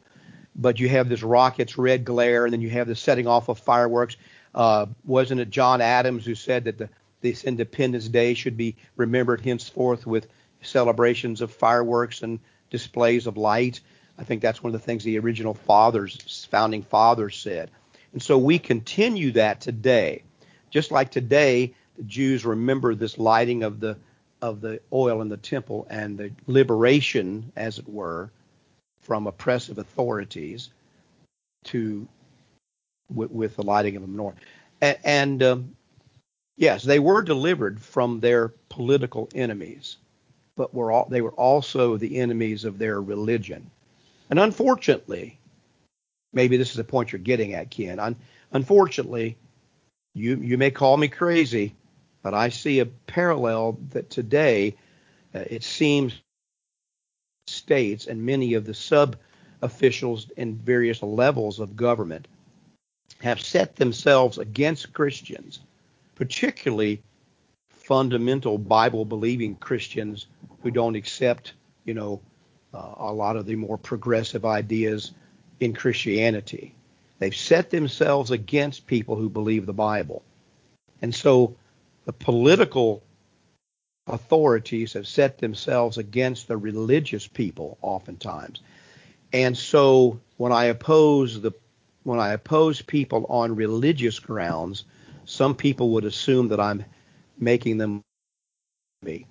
[0.57, 3.61] But you have this rockets' red glare, and then you have the setting off of
[3.61, 4.17] fireworks.
[4.53, 6.89] Uh, wasn't it John Adams who said that the,
[7.21, 10.27] this Independence Day should be remembered henceforth with
[10.61, 12.41] celebrations of fireworks and
[12.73, 13.81] displays of light.
[14.19, 17.71] I think that's one of the things the original fathers, founding fathers said.
[18.13, 20.25] And so we continue that today.
[20.71, 23.97] Just like today, the Jews remember this lighting of the
[24.41, 28.33] of the oil in the temple and the liberation, as it were,
[29.03, 30.71] from oppressive authorities
[31.67, 32.09] to
[33.09, 34.35] with, with the lighting of the menorah.
[34.81, 35.77] And, and um,
[36.57, 39.99] yes, they were delivered from their political enemies
[40.57, 43.71] but were all, they were also the enemies of their religion.
[44.31, 45.39] And unfortunately,
[46.33, 47.99] maybe this is the point you're getting at, Ken.
[47.99, 48.17] Un,
[48.53, 49.37] unfortunately,
[50.15, 51.75] you you may call me crazy,
[52.23, 54.77] but I see a parallel that today
[55.35, 56.15] uh, it seems
[57.47, 59.17] states and many of the sub
[59.63, 62.29] officials in various levels of government
[63.21, 65.61] have set themselves against Christians,
[66.15, 67.03] particularly
[67.93, 70.27] fundamental Bible believing Christians
[70.63, 71.53] who don't accept,
[71.85, 72.23] you know,
[72.73, 75.13] uh, a lot of the more progressive ideas
[75.61, 76.75] in Christianity.
[77.19, 80.23] They've set themselves against people who believe the Bible.
[81.03, 81.55] And so
[82.07, 83.03] the political
[84.07, 88.63] authorities have set themselves against the religious people oftentimes.
[89.35, 91.53] And so when I oppose the
[92.05, 94.85] when I oppose people on religious grounds,
[95.27, 96.87] some people would assume that I'm
[97.43, 98.03] making them
[99.03, 99.27] me.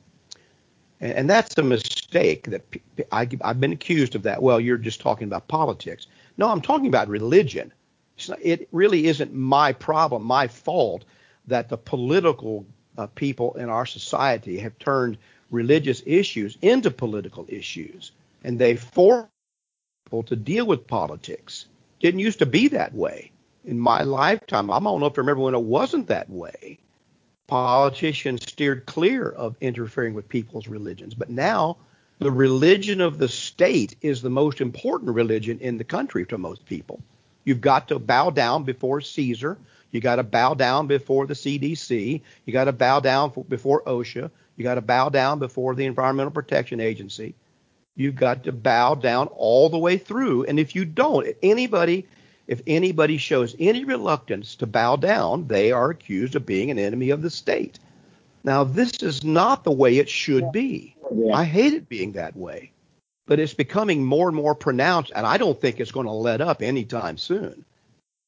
[0.99, 2.63] And, and that's a mistake that
[3.11, 4.41] I, I've been accused of that.
[4.41, 6.07] Well, you're just talking about politics.
[6.37, 7.71] No, I'm talking about religion.
[8.27, 11.05] Not, it really isn't my problem, my fault
[11.47, 12.65] that the political
[12.97, 15.17] uh, people in our society have turned
[15.49, 18.11] religious issues into political issues,
[18.43, 19.25] and they force
[20.05, 21.65] people to deal with politics.
[21.99, 23.31] Didn't used to be that way.
[23.65, 26.79] In my lifetime, I'm old enough to remember when it wasn't that way.
[27.51, 31.75] Politicians steered clear of interfering with people's religions, but now
[32.19, 36.65] the religion of the state is the most important religion in the country to most
[36.65, 37.01] people.
[37.43, 39.57] You've got to bow down before Caesar.
[39.91, 42.21] You got to bow down before the CDC.
[42.45, 44.31] You got to bow down before OSHA.
[44.55, 47.35] You got to bow down before the Environmental Protection Agency.
[47.97, 50.45] You've got to bow down all the way through.
[50.45, 52.07] And if you don't, anybody,
[52.51, 57.09] if anybody shows any reluctance to bow down, they are accused of being an enemy
[57.09, 57.79] of the state.
[58.43, 60.95] Now, this is not the way it should be.
[61.33, 62.71] I hate it being that way
[63.31, 66.41] but it's becoming more and more pronounced, and I don't think it's going to let
[66.41, 67.63] up anytime soon.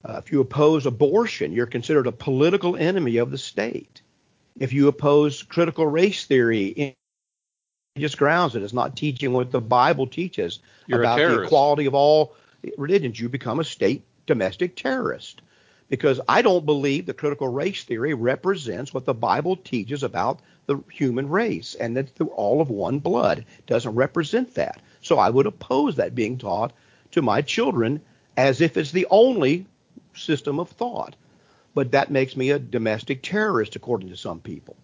[0.06, 4.02] Uh, if you oppose abortion, you're considered a political enemy of the state.
[4.58, 6.94] If you oppose critical race theory in
[7.98, 11.96] just grounds that it's not teaching what the Bible teaches you're about the equality of
[11.96, 12.36] all
[12.78, 15.42] religions, you become a state domestic terrorist.
[15.90, 20.82] Because I don't believe the critical race theory represents what the Bible teaches about the
[20.92, 23.46] human race and that they're all of one blood.
[23.68, 24.82] Doesn't represent that.
[25.02, 26.74] So I would oppose that being taught
[27.12, 28.02] to my children
[28.38, 29.66] as if it's the only
[30.14, 31.16] system of thought.
[31.76, 34.76] But that makes me a domestic terrorist, according to some people.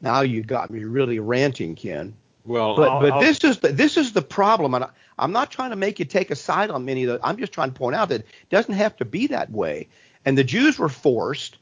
[0.00, 2.14] Now you got me really ranting, Ken.
[2.44, 5.32] Well, but I'll, but I'll, this is the this is the problem, and I, I'm
[5.32, 7.26] not trying to make you take a side on many of the.
[7.26, 9.88] I'm just trying to point out that it doesn't have to be that way.
[10.24, 11.58] And the Jews were forced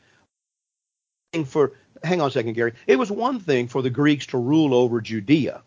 [1.45, 1.73] for.
[2.03, 2.73] Hang on a second, Gary.
[2.87, 5.63] It was one thing for the Greeks to rule over Judea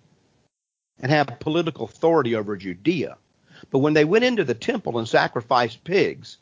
[0.99, 3.17] and have political authority over Judea.
[3.69, 6.37] But when they went into the temple and sacrificed pigs,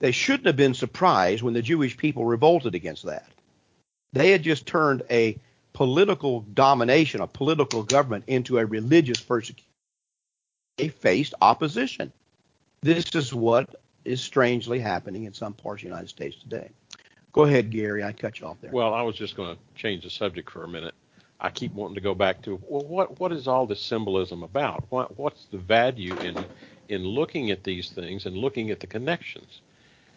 [0.00, 3.28] they shouldn't have been surprised when the Jewish people revolted against that.
[4.12, 5.38] They had just turned a
[5.72, 9.68] political domination, a political government, into a religious persecution.
[10.76, 12.12] They faced opposition.
[12.82, 16.70] This is what is strangely happening in some parts of the United States today.
[17.32, 18.04] Go ahead, Gary.
[18.04, 18.70] I cut you off there.
[18.70, 20.94] Well, I was just going to change the subject for a minute.
[21.40, 24.84] I keep wanting to go back to well, what what is all this symbolism about?
[24.90, 26.44] What what's the value in
[26.88, 29.60] in looking at these things and looking at the connections?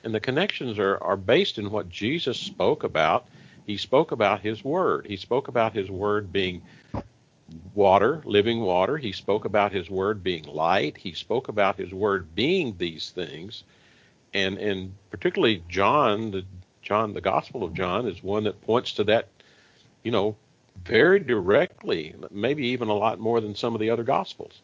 [0.03, 3.28] And the connections are are based in what Jesus spoke about.
[3.66, 5.07] He spoke about His Word.
[5.07, 6.61] He spoke about His Word being
[7.74, 8.97] water, living water.
[8.97, 10.97] He spoke about His Word being light.
[10.97, 13.63] He spoke about His Word being these things.
[14.34, 16.45] And and particularly John, the
[16.82, 19.28] John, the Gospel of John is one that points to that,
[20.03, 20.36] you know,
[20.86, 24.61] very directly, maybe even a lot more than some of the other Gospels.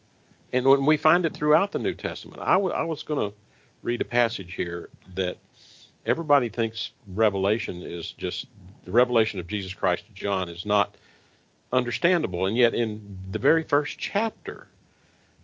[0.54, 3.36] And when we find it throughout the New Testament, I, w- I was going to
[3.82, 5.38] read a passage here that
[6.06, 8.46] everybody thinks Revelation is just
[8.86, 10.96] the revelation of Jesus Christ to John is not
[11.72, 12.46] understandable.
[12.46, 14.68] And yet, in the very first chapter,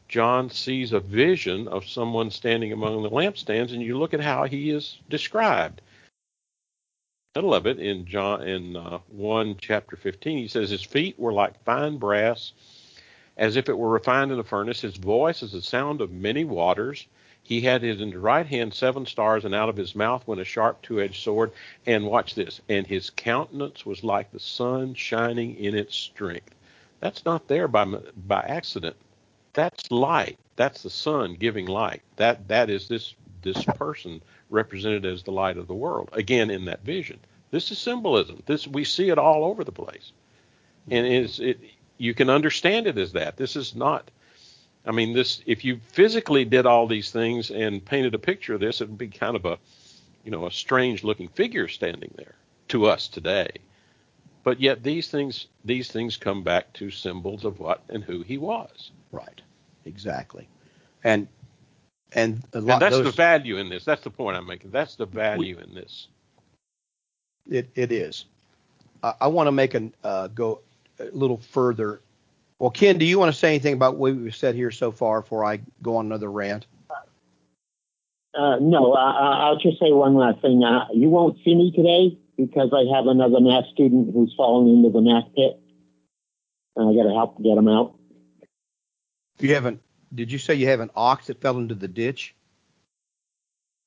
[0.08, 4.46] John sees a vision of someone standing among the lampstands, and you look at how
[4.46, 5.82] he is described
[7.38, 11.32] middle of it in John in uh, one chapter 15, he says his feet were
[11.32, 12.52] like fine brass,
[13.38, 14.82] as if it were refined in a furnace.
[14.82, 17.06] His voice is the sound of many waters.
[17.48, 20.42] He had his in his right hand seven stars, and out of his mouth went
[20.42, 21.54] a sharp two-edged sword.
[21.86, 22.60] And watch this.
[22.68, 26.54] And his countenance was like the sun shining in its strength.
[27.00, 28.98] That's not there by by accident.
[29.54, 30.38] That's light.
[30.58, 32.02] That's the sun giving light.
[32.18, 36.10] That that is this this person represented as the light of the world.
[36.12, 37.18] Again, in that vision,
[37.52, 38.44] this is symbolism.
[38.46, 40.12] This we see it all over the place,
[40.92, 41.62] and it's it.
[41.98, 43.38] You can understand it as that.
[43.38, 44.12] This is not.
[44.88, 45.42] I mean, this.
[45.46, 48.98] If you physically did all these things and painted a picture of this, it would
[48.98, 49.60] be kind of a,
[50.24, 52.36] you know, a strange-looking figure standing there
[52.70, 53.50] to us today.
[54.44, 58.38] But yet, these things these things come back to symbols of what and who he
[58.38, 58.92] was.
[59.12, 59.42] Right.
[59.86, 60.48] Exactly.
[61.04, 61.28] And
[62.14, 63.84] and, lot, and that's those, the value in this.
[63.84, 64.72] That's the point I'm making.
[64.72, 66.08] That's the value we, in this.
[67.50, 68.26] It it is.
[69.04, 70.62] I, I want to make an uh, go
[71.00, 72.00] a little further.
[72.60, 75.22] Well, Ken, do you want to say anything about what we've said here so far
[75.22, 76.66] before I go on another rant?
[78.34, 80.64] Uh, no, I, will just say one last thing.
[80.64, 84.90] Uh, you won't see me today because I have another math student who's fallen into
[84.90, 85.60] the math pit.
[86.76, 87.96] and I got to help get him out.
[89.40, 89.82] You haven't?
[90.14, 92.36] Did you say you have an ox that fell into the ditch?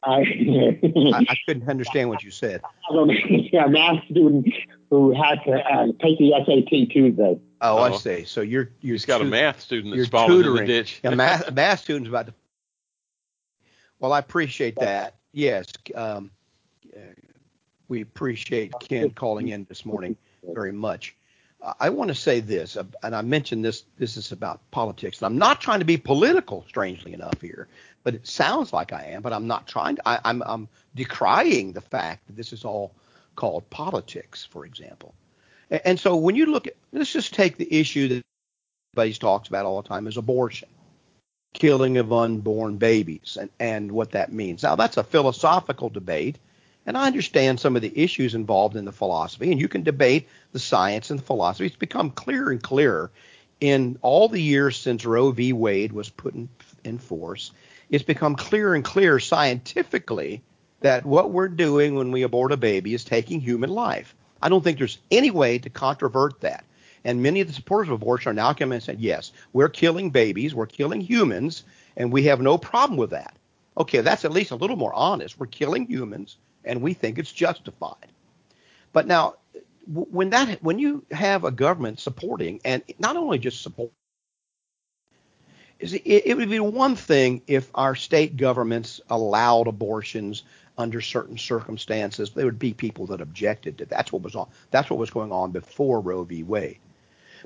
[0.02, 0.78] I, I,
[1.28, 2.62] I couldn't understand what you said.
[2.90, 4.48] I have a math student
[4.90, 7.38] who had to uh, take the SAT Tuesday.
[7.60, 8.24] Oh, I see.
[8.24, 11.00] So you're you're He's got a math student that's fallen in the ditch.
[11.04, 12.34] a math, a math student's about to.
[13.98, 15.16] Well, I appreciate that.
[15.32, 16.30] Yes, um,
[16.96, 17.00] uh,
[17.88, 21.14] we appreciate Ken calling in this morning very much.
[21.62, 23.84] Uh, I want to say this, uh, and I mentioned this.
[23.98, 27.68] This is about politics, and I'm not trying to be political, strangely enough here,
[28.02, 29.20] but it sounds like I am.
[29.20, 30.08] But I'm not trying to.
[30.08, 32.94] I, I'm I'm decrying the fact that this is all
[33.36, 35.14] called politics, for example.
[35.70, 38.22] And, so when you look at, let's just take the issue that
[38.92, 40.68] everybody talks about all the time is abortion
[41.52, 44.62] killing of unborn babies and, and what that means.
[44.62, 46.38] Now, that's a philosophical debate,
[46.86, 50.28] and I understand some of the issues involved in the philosophy, and you can debate
[50.52, 51.66] the science and the philosophy.
[51.66, 53.10] It's become clearer and clearer
[53.60, 55.52] in all the years since Roe v.
[55.52, 56.48] Wade was put in,
[56.84, 57.52] in force.
[57.90, 60.42] It's become clearer and clearer scientifically
[60.80, 64.14] that what we're doing when we abort a baby is taking human life.
[64.42, 66.64] I don't think there's any way to controvert that.
[67.04, 70.10] And many of the supporters of abortion are now coming and saying, yes, we're killing
[70.10, 71.64] babies, we're killing humans,
[71.96, 73.36] and we have no problem with that.
[73.78, 75.38] Okay, that's at least a little more honest.
[75.38, 78.12] We're killing humans, and we think it's justified.
[78.92, 79.36] But now,
[79.86, 83.92] when that when you have a government supporting, and not only just support,
[85.78, 90.42] it, it would be one thing if our state governments allowed abortions
[90.80, 92.30] under certain circumstances.
[92.30, 93.90] There would be people that objected to that.
[93.90, 94.48] That's what was on.
[94.70, 96.42] That's what was going on before Roe v.
[96.42, 96.78] Wade.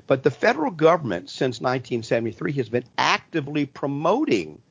[0.07, 4.61] But the federal government since 1973 has been actively promoting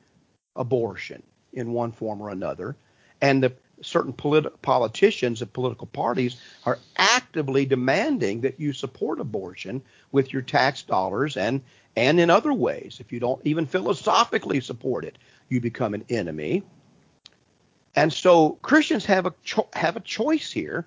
[0.55, 2.75] abortion in one form or another,
[3.21, 9.81] and the certain politi- politicians and political parties are actively demanding that you support abortion
[10.11, 11.61] with your tax dollars and
[11.97, 12.97] and in other ways.
[12.99, 15.17] If you don't even philosophically support it,
[15.49, 16.63] you become an enemy.
[17.95, 20.85] And so Christians have a cho- have a choice here.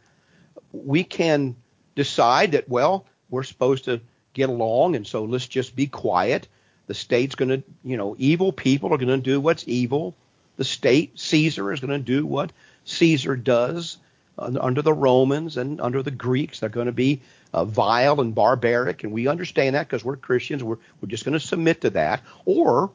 [0.73, 1.57] We can
[1.95, 4.01] decide that well, we're supposed to
[4.35, 6.49] get along, and so let's just be quiet.
[6.87, 10.15] The state's going to, you know, evil people are going to do what's evil.
[10.57, 12.53] The state, Caesar, is going to do what
[12.85, 13.99] Caesar does
[14.39, 16.61] under the Romans and under the Greeks.
[16.61, 17.21] They're going to be
[17.53, 20.63] uh, vile and barbaric, and we understand that because we're Christians.
[20.63, 22.23] We're, we're just going to submit to that.
[22.45, 22.91] Or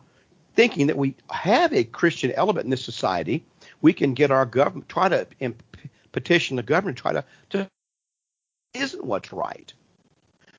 [0.56, 3.44] thinking that we have a Christian element in this society,
[3.84, 5.62] we can get our government, try to imp-
[6.12, 7.70] petition the government, try to, to
[8.74, 9.72] isn't what's right.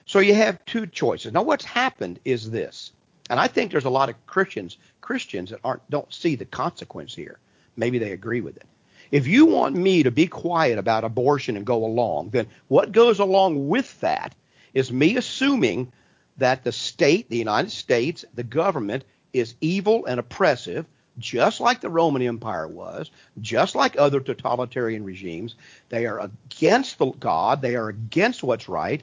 [0.06, 1.32] So you have two choices.
[1.32, 2.92] Now what's happened is this,
[3.28, 7.14] and I think there's a lot of Christians Christians that aren't don't see the consequence
[7.14, 7.38] here.
[7.76, 8.66] Maybe they agree with it.
[9.10, 13.18] If you want me to be quiet about abortion and go along, then what goes
[13.18, 14.34] along with that
[14.74, 15.92] is me assuming
[16.36, 20.86] that the state, the United States, the government is evil and oppressive,
[21.18, 23.10] just like the Roman Empire was,
[23.40, 25.54] just like other totalitarian regimes.
[25.88, 29.02] They are against the God, they are against what's right.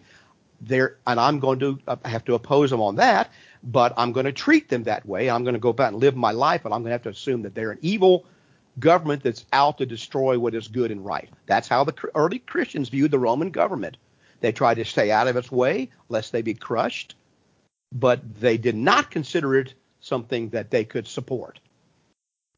[0.64, 3.32] They're, and I'm going to uh, have to oppose them on that,
[3.64, 5.28] but I'm going to treat them that way.
[5.30, 7.10] I'm going to go back and live my life, and I'm going to have to
[7.10, 8.26] assume that they're an evil
[8.80, 11.30] government that's out to destroy what is good and right.
[11.48, 13.98] That's how the early Christians viewed the Roman government.
[14.40, 17.16] They tried to stay out of its way lest they be crushed,
[17.92, 21.60] but they did not consider it something that they could support.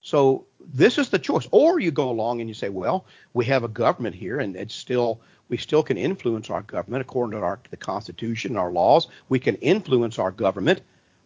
[0.04, 1.48] So this is the choice.
[1.52, 4.76] Or you go along and you say, well, we have a government here, and it's
[4.76, 9.08] still we still can influence our government according to our the Constitution and our laws.
[9.30, 10.82] We can influence our government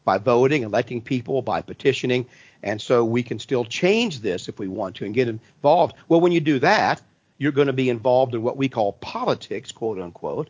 [0.05, 2.28] by voting, electing people, by petitioning,
[2.63, 5.95] and so we can still change this if we want to and get involved.
[6.07, 7.01] Well, when you do that,
[7.39, 10.49] you're going to be involved in what we call politics, quote unquote.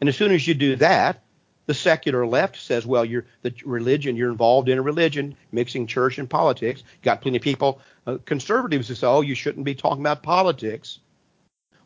[0.00, 1.22] And as soon as you do that,
[1.66, 6.18] the secular left says, well, you're the religion, you're involved in a religion, mixing church
[6.18, 6.82] and politics.
[7.02, 10.98] Got plenty of people, uh, conservatives who say, oh, you shouldn't be talking about politics.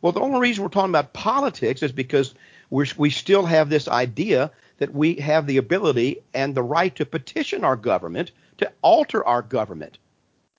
[0.01, 2.35] Well, the only reason we're talking about politics is because
[2.71, 7.07] we we still have this idea that we have the ability and the right to
[7.07, 9.99] petition our government to alter our government.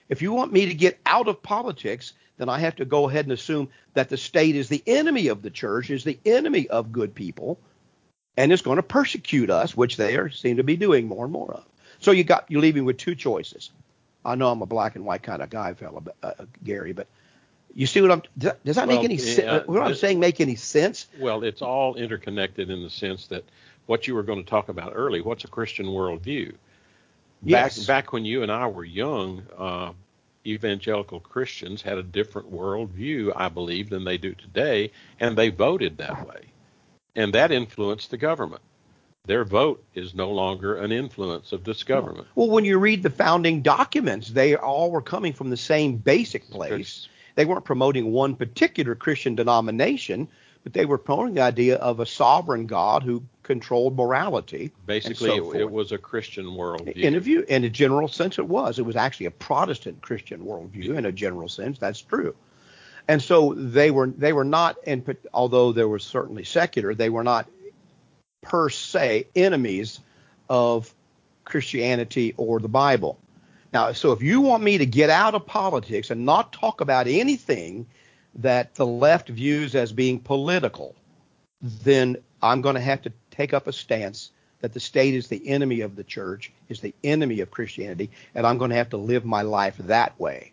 [0.08, 3.24] If you want me to get out of politics, then I have to go ahead
[3.24, 6.92] and assume that the state is the enemy of the church, is the enemy of
[6.92, 7.58] good people,
[8.36, 11.32] and is going to persecute us, which they are seem to be doing more and
[11.32, 11.64] more of.
[12.00, 13.70] So you got you leave me with two choices.
[14.24, 16.32] I know I'm a black and white kind of guy, fella, uh,
[16.64, 17.06] Gary, but
[17.74, 18.20] you see what I'm?
[18.38, 19.38] Does that, does that Well, make any sense?
[19.38, 21.06] yeah, what I'm this- saying make any sense?
[21.18, 23.44] Well, it's all interconnected in the sense that
[23.86, 26.54] what you were going to talk about early, what's a Christian worldview?
[27.42, 27.78] Yes.
[27.78, 29.92] Back back when you and I were young, uh,
[30.46, 35.98] evangelical Christians had a different worldview, I believe, than they do today, and they voted
[35.98, 36.46] that way,
[37.16, 38.62] and that influenced the government.
[39.24, 42.28] their vote is no longer an influence of this government.
[42.36, 46.48] Well, when you read the founding documents, they all were coming from the same basic
[46.48, 47.08] place.
[47.34, 50.28] They weren't promoting one particular Christian denomination,
[50.62, 54.72] but they were promoting the idea of a sovereign God who controlled morality.
[54.86, 56.96] Basically, so it, it, was a Christian worldview.
[56.96, 58.78] In a view, in a general sense, it was.
[58.78, 60.96] It was actually a Protestant Christian worldview.
[60.96, 62.34] In a general sense, that's true.
[63.08, 67.24] And so they were they were not, in, although there was certainly secular, they were
[67.24, 67.48] not
[68.42, 70.00] per se enemies
[70.48, 70.92] of
[71.44, 73.18] Christianity or the Bible.
[73.72, 77.06] Now, so if you want me to get out of politics and not talk about
[77.06, 77.86] anything
[78.36, 80.94] that the left views as being political,
[81.60, 84.30] then I'm going to have to take up a stance
[84.60, 88.46] that the state is the enemy of the church, is the enemy of Christianity, and
[88.46, 90.52] I'm going to have to live my life that way.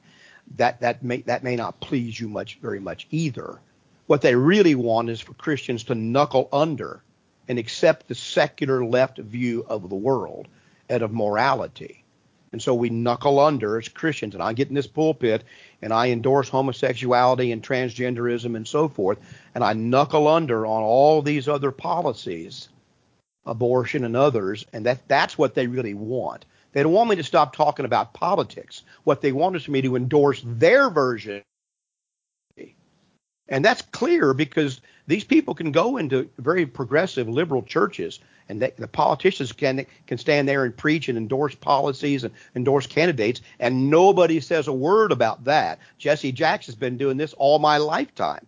[0.56, 3.60] That that may that may not please you much very much either.
[4.08, 7.02] What they really want is for Christians to knuckle under
[7.48, 10.48] and accept the secular left view of the world
[10.90, 12.04] and of morality.
[12.52, 14.36] And so we knuckle under as Christians.
[14.36, 15.44] And I get in this pulpit
[15.82, 19.18] and I endorse homosexuality and transgenderism and so forth.
[19.56, 22.70] And I knuckle under on all these other policies,
[23.46, 24.66] abortion and others.
[24.72, 26.46] And that, that's what they really want.
[26.74, 28.84] They don't want me to stop talking about politics.
[29.06, 31.44] What they want is for me to endorse their version
[33.50, 38.20] and that's clear because these people can go into very progressive liberal churches
[38.50, 42.88] and they, the politicians can can stand there and preach and endorse policies and endorse
[42.88, 45.80] candidates and nobody says a word about that.
[45.98, 48.46] Jesse Jackson's been doing this all my lifetime.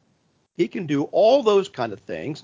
[0.55, 2.43] He can do all those kind of things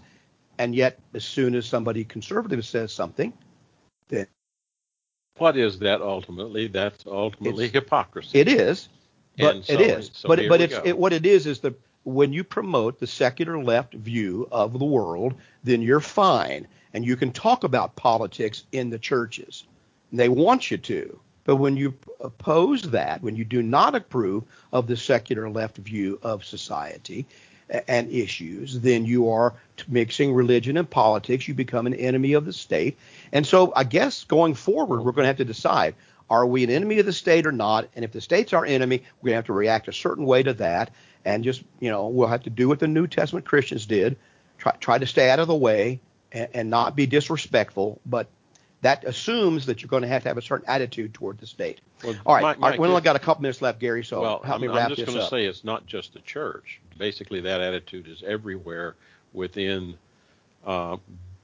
[0.58, 3.32] and yet as soon as somebody conservative says something
[4.10, 4.28] then
[5.38, 6.68] what is that ultimately?
[6.68, 8.40] That's ultimately hypocrisy.
[8.40, 8.90] It is.
[9.38, 10.12] But so, it is.
[10.14, 11.74] So but but it's it, what it is is the
[12.04, 16.68] when you promote the secular left view of the world, then you're fine.
[16.94, 19.64] And you can talk about politics in the churches.
[20.12, 21.20] They want you to.
[21.44, 26.20] But when you oppose that, when you do not approve of the secular left view
[26.22, 27.26] of society
[27.88, 29.54] and issues, then you are
[29.88, 31.48] mixing religion and politics.
[31.48, 32.98] You become an enemy of the state.
[33.34, 35.96] And so I guess going forward, we're going to have to decide
[36.30, 37.90] are we an enemy of the state or not?
[37.94, 40.44] And if the state's our enemy, we're going to have to react a certain way
[40.44, 40.92] to that
[41.26, 44.18] and just you know we'll have to do what the New Testament Christians did,
[44.58, 46.00] try try to stay out of the way
[46.32, 48.28] and, and not be disrespectful, but
[48.82, 51.82] that assumes that you're going to have to have a certain attitude toward the state.
[52.04, 54.04] Well, all right, Mike, Mike, we only got a couple minutes left, Gary.
[54.04, 56.20] So well, help I'm, me wrap I'm just going to say it's not just the
[56.20, 56.82] church.
[56.98, 58.96] Basically, that attitude is everywhere
[59.34, 59.98] within,
[60.66, 60.98] uh,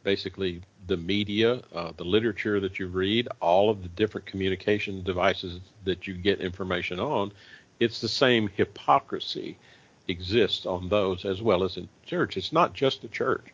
[0.04, 5.60] basically the media, uh, the literature that you read, all of the different communication devices
[5.84, 7.32] that you get information on
[7.80, 9.58] it's the same hypocrisy
[10.08, 12.38] exists on those as well as in church.
[12.38, 13.46] It's not just the church.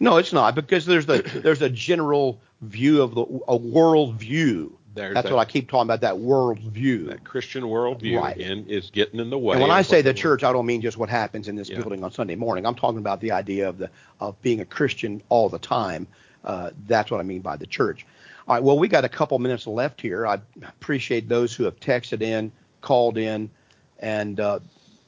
[0.00, 4.78] No, it's not because there's the there's a general view of the a world view.
[4.94, 6.02] There's That's that, what I keep talking about.
[6.02, 7.06] That world view.
[7.06, 8.36] That Christian worldview right.
[8.36, 9.54] again is getting in the way.
[9.54, 11.80] And when I say the church, I don't mean just what happens in this yeah.
[11.80, 12.64] building on Sunday morning.
[12.64, 13.90] I'm talking about the idea of the
[14.20, 16.06] of being a Christian all the time.
[16.44, 18.06] Uh, that's what I mean by the church.
[18.46, 18.62] All right.
[18.62, 20.26] Well, we got a couple minutes left here.
[20.26, 23.50] I appreciate those who have texted in called in,
[23.98, 24.58] and uh,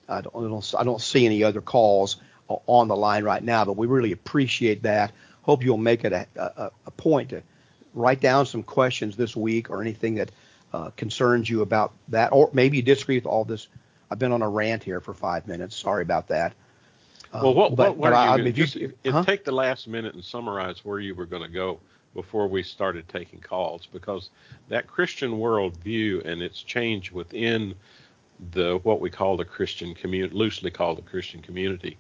[0.08, 2.16] I, don't, I, don't, see any other calls
[2.48, 5.12] on the line right now, but we really appreciate that.
[5.42, 7.42] Hope you'll make it a, a, a point to
[7.92, 10.30] write down some questions this week or anything that
[10.72, 13.68] uh, concerns you about that, or maybe you disagree with all this.
[14.10, 15.76] I've been on a rant here for five minutes.
[15.76, 16.54] Sorry about that.
[17.32, 19.24] Uh, well, what, but, what, but I, you, just, you, huh?
[19.24, 21.80] take the last minute and summarize where you were going to go
[22.14, 24.30] before we started taking calls because
[24.68, 27.74] that Christian worldview and its change within
[28.52, 31.98] the what we call the Christian community, loosely called the Christian community,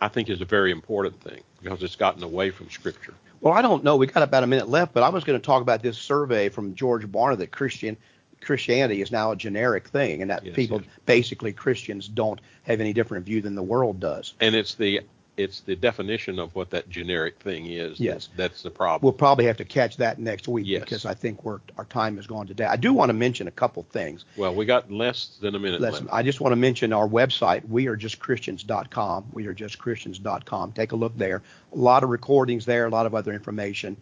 [0.00, 3.14] I think is a very important thing because it's gotten away from Scripture.
[3.40, 3.96] Well, I don't know.
[3.96, 6.48] We got about a minute left, but I was going to talk about this survey
[6.48, 7.96] from George Barna that Christian
[8.40, 10.90] Christianity is now a generic thing, and that yes, people yes.
[11.06, 14.34] basically Christians don't have any different view than the world does.
[14.40, 15.02] And it's the
[15.38, 18.00] it's the definition of what that generic thing is.
[18.00, 19.06] Yes, that's the problem.
[19.06, 20.82] We'll probably have to catch that next week yes.
[20.82, 22.64] because I think we're, our time is gone today.
[22.64, 24.24] I do want to mention a couple things.
[24.36, 26.06] Well, we got less than a minute less, left.
[26.12, 29.26] I just want to mention our website, wearejustchristians.com.
[29.32, 30.72] Wearejustchristians.com.
[30.72, 31.42] Take a look there.
[31.72, 33.96] A lot of recordings there, a lot of other information.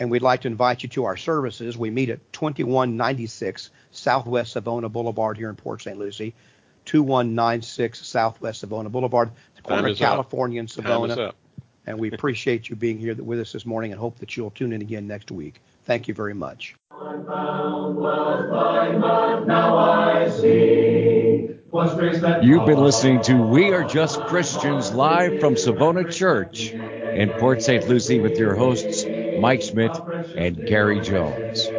[0.00, 1.76] And we'd like to invite you to our services.
[1.76, 5.98] We meet at 2196 Southwest Savona Boulevard here in Port St.
[5.98, 6.34] Lucie.
[6.86, 10.62] 2196 Southwest Savona Boulevard, the corner of California up.
[10.62, 11.32] and Savona.
[11.86, 14.72] and we appreciate you being here with us this morning and hope that you'll tune
[14.72, 15.60] in again next week.
[15.84, 16.74] Thank you very much.
[22.42, 27.88] You've been listening to We Are Just Christians live from Savona Church in Port St.
[27.88, 29.04] Lucie with your hosts,
[29.40, 30.00] Mike Smith
[30.34, 31.72] and Gary Jones.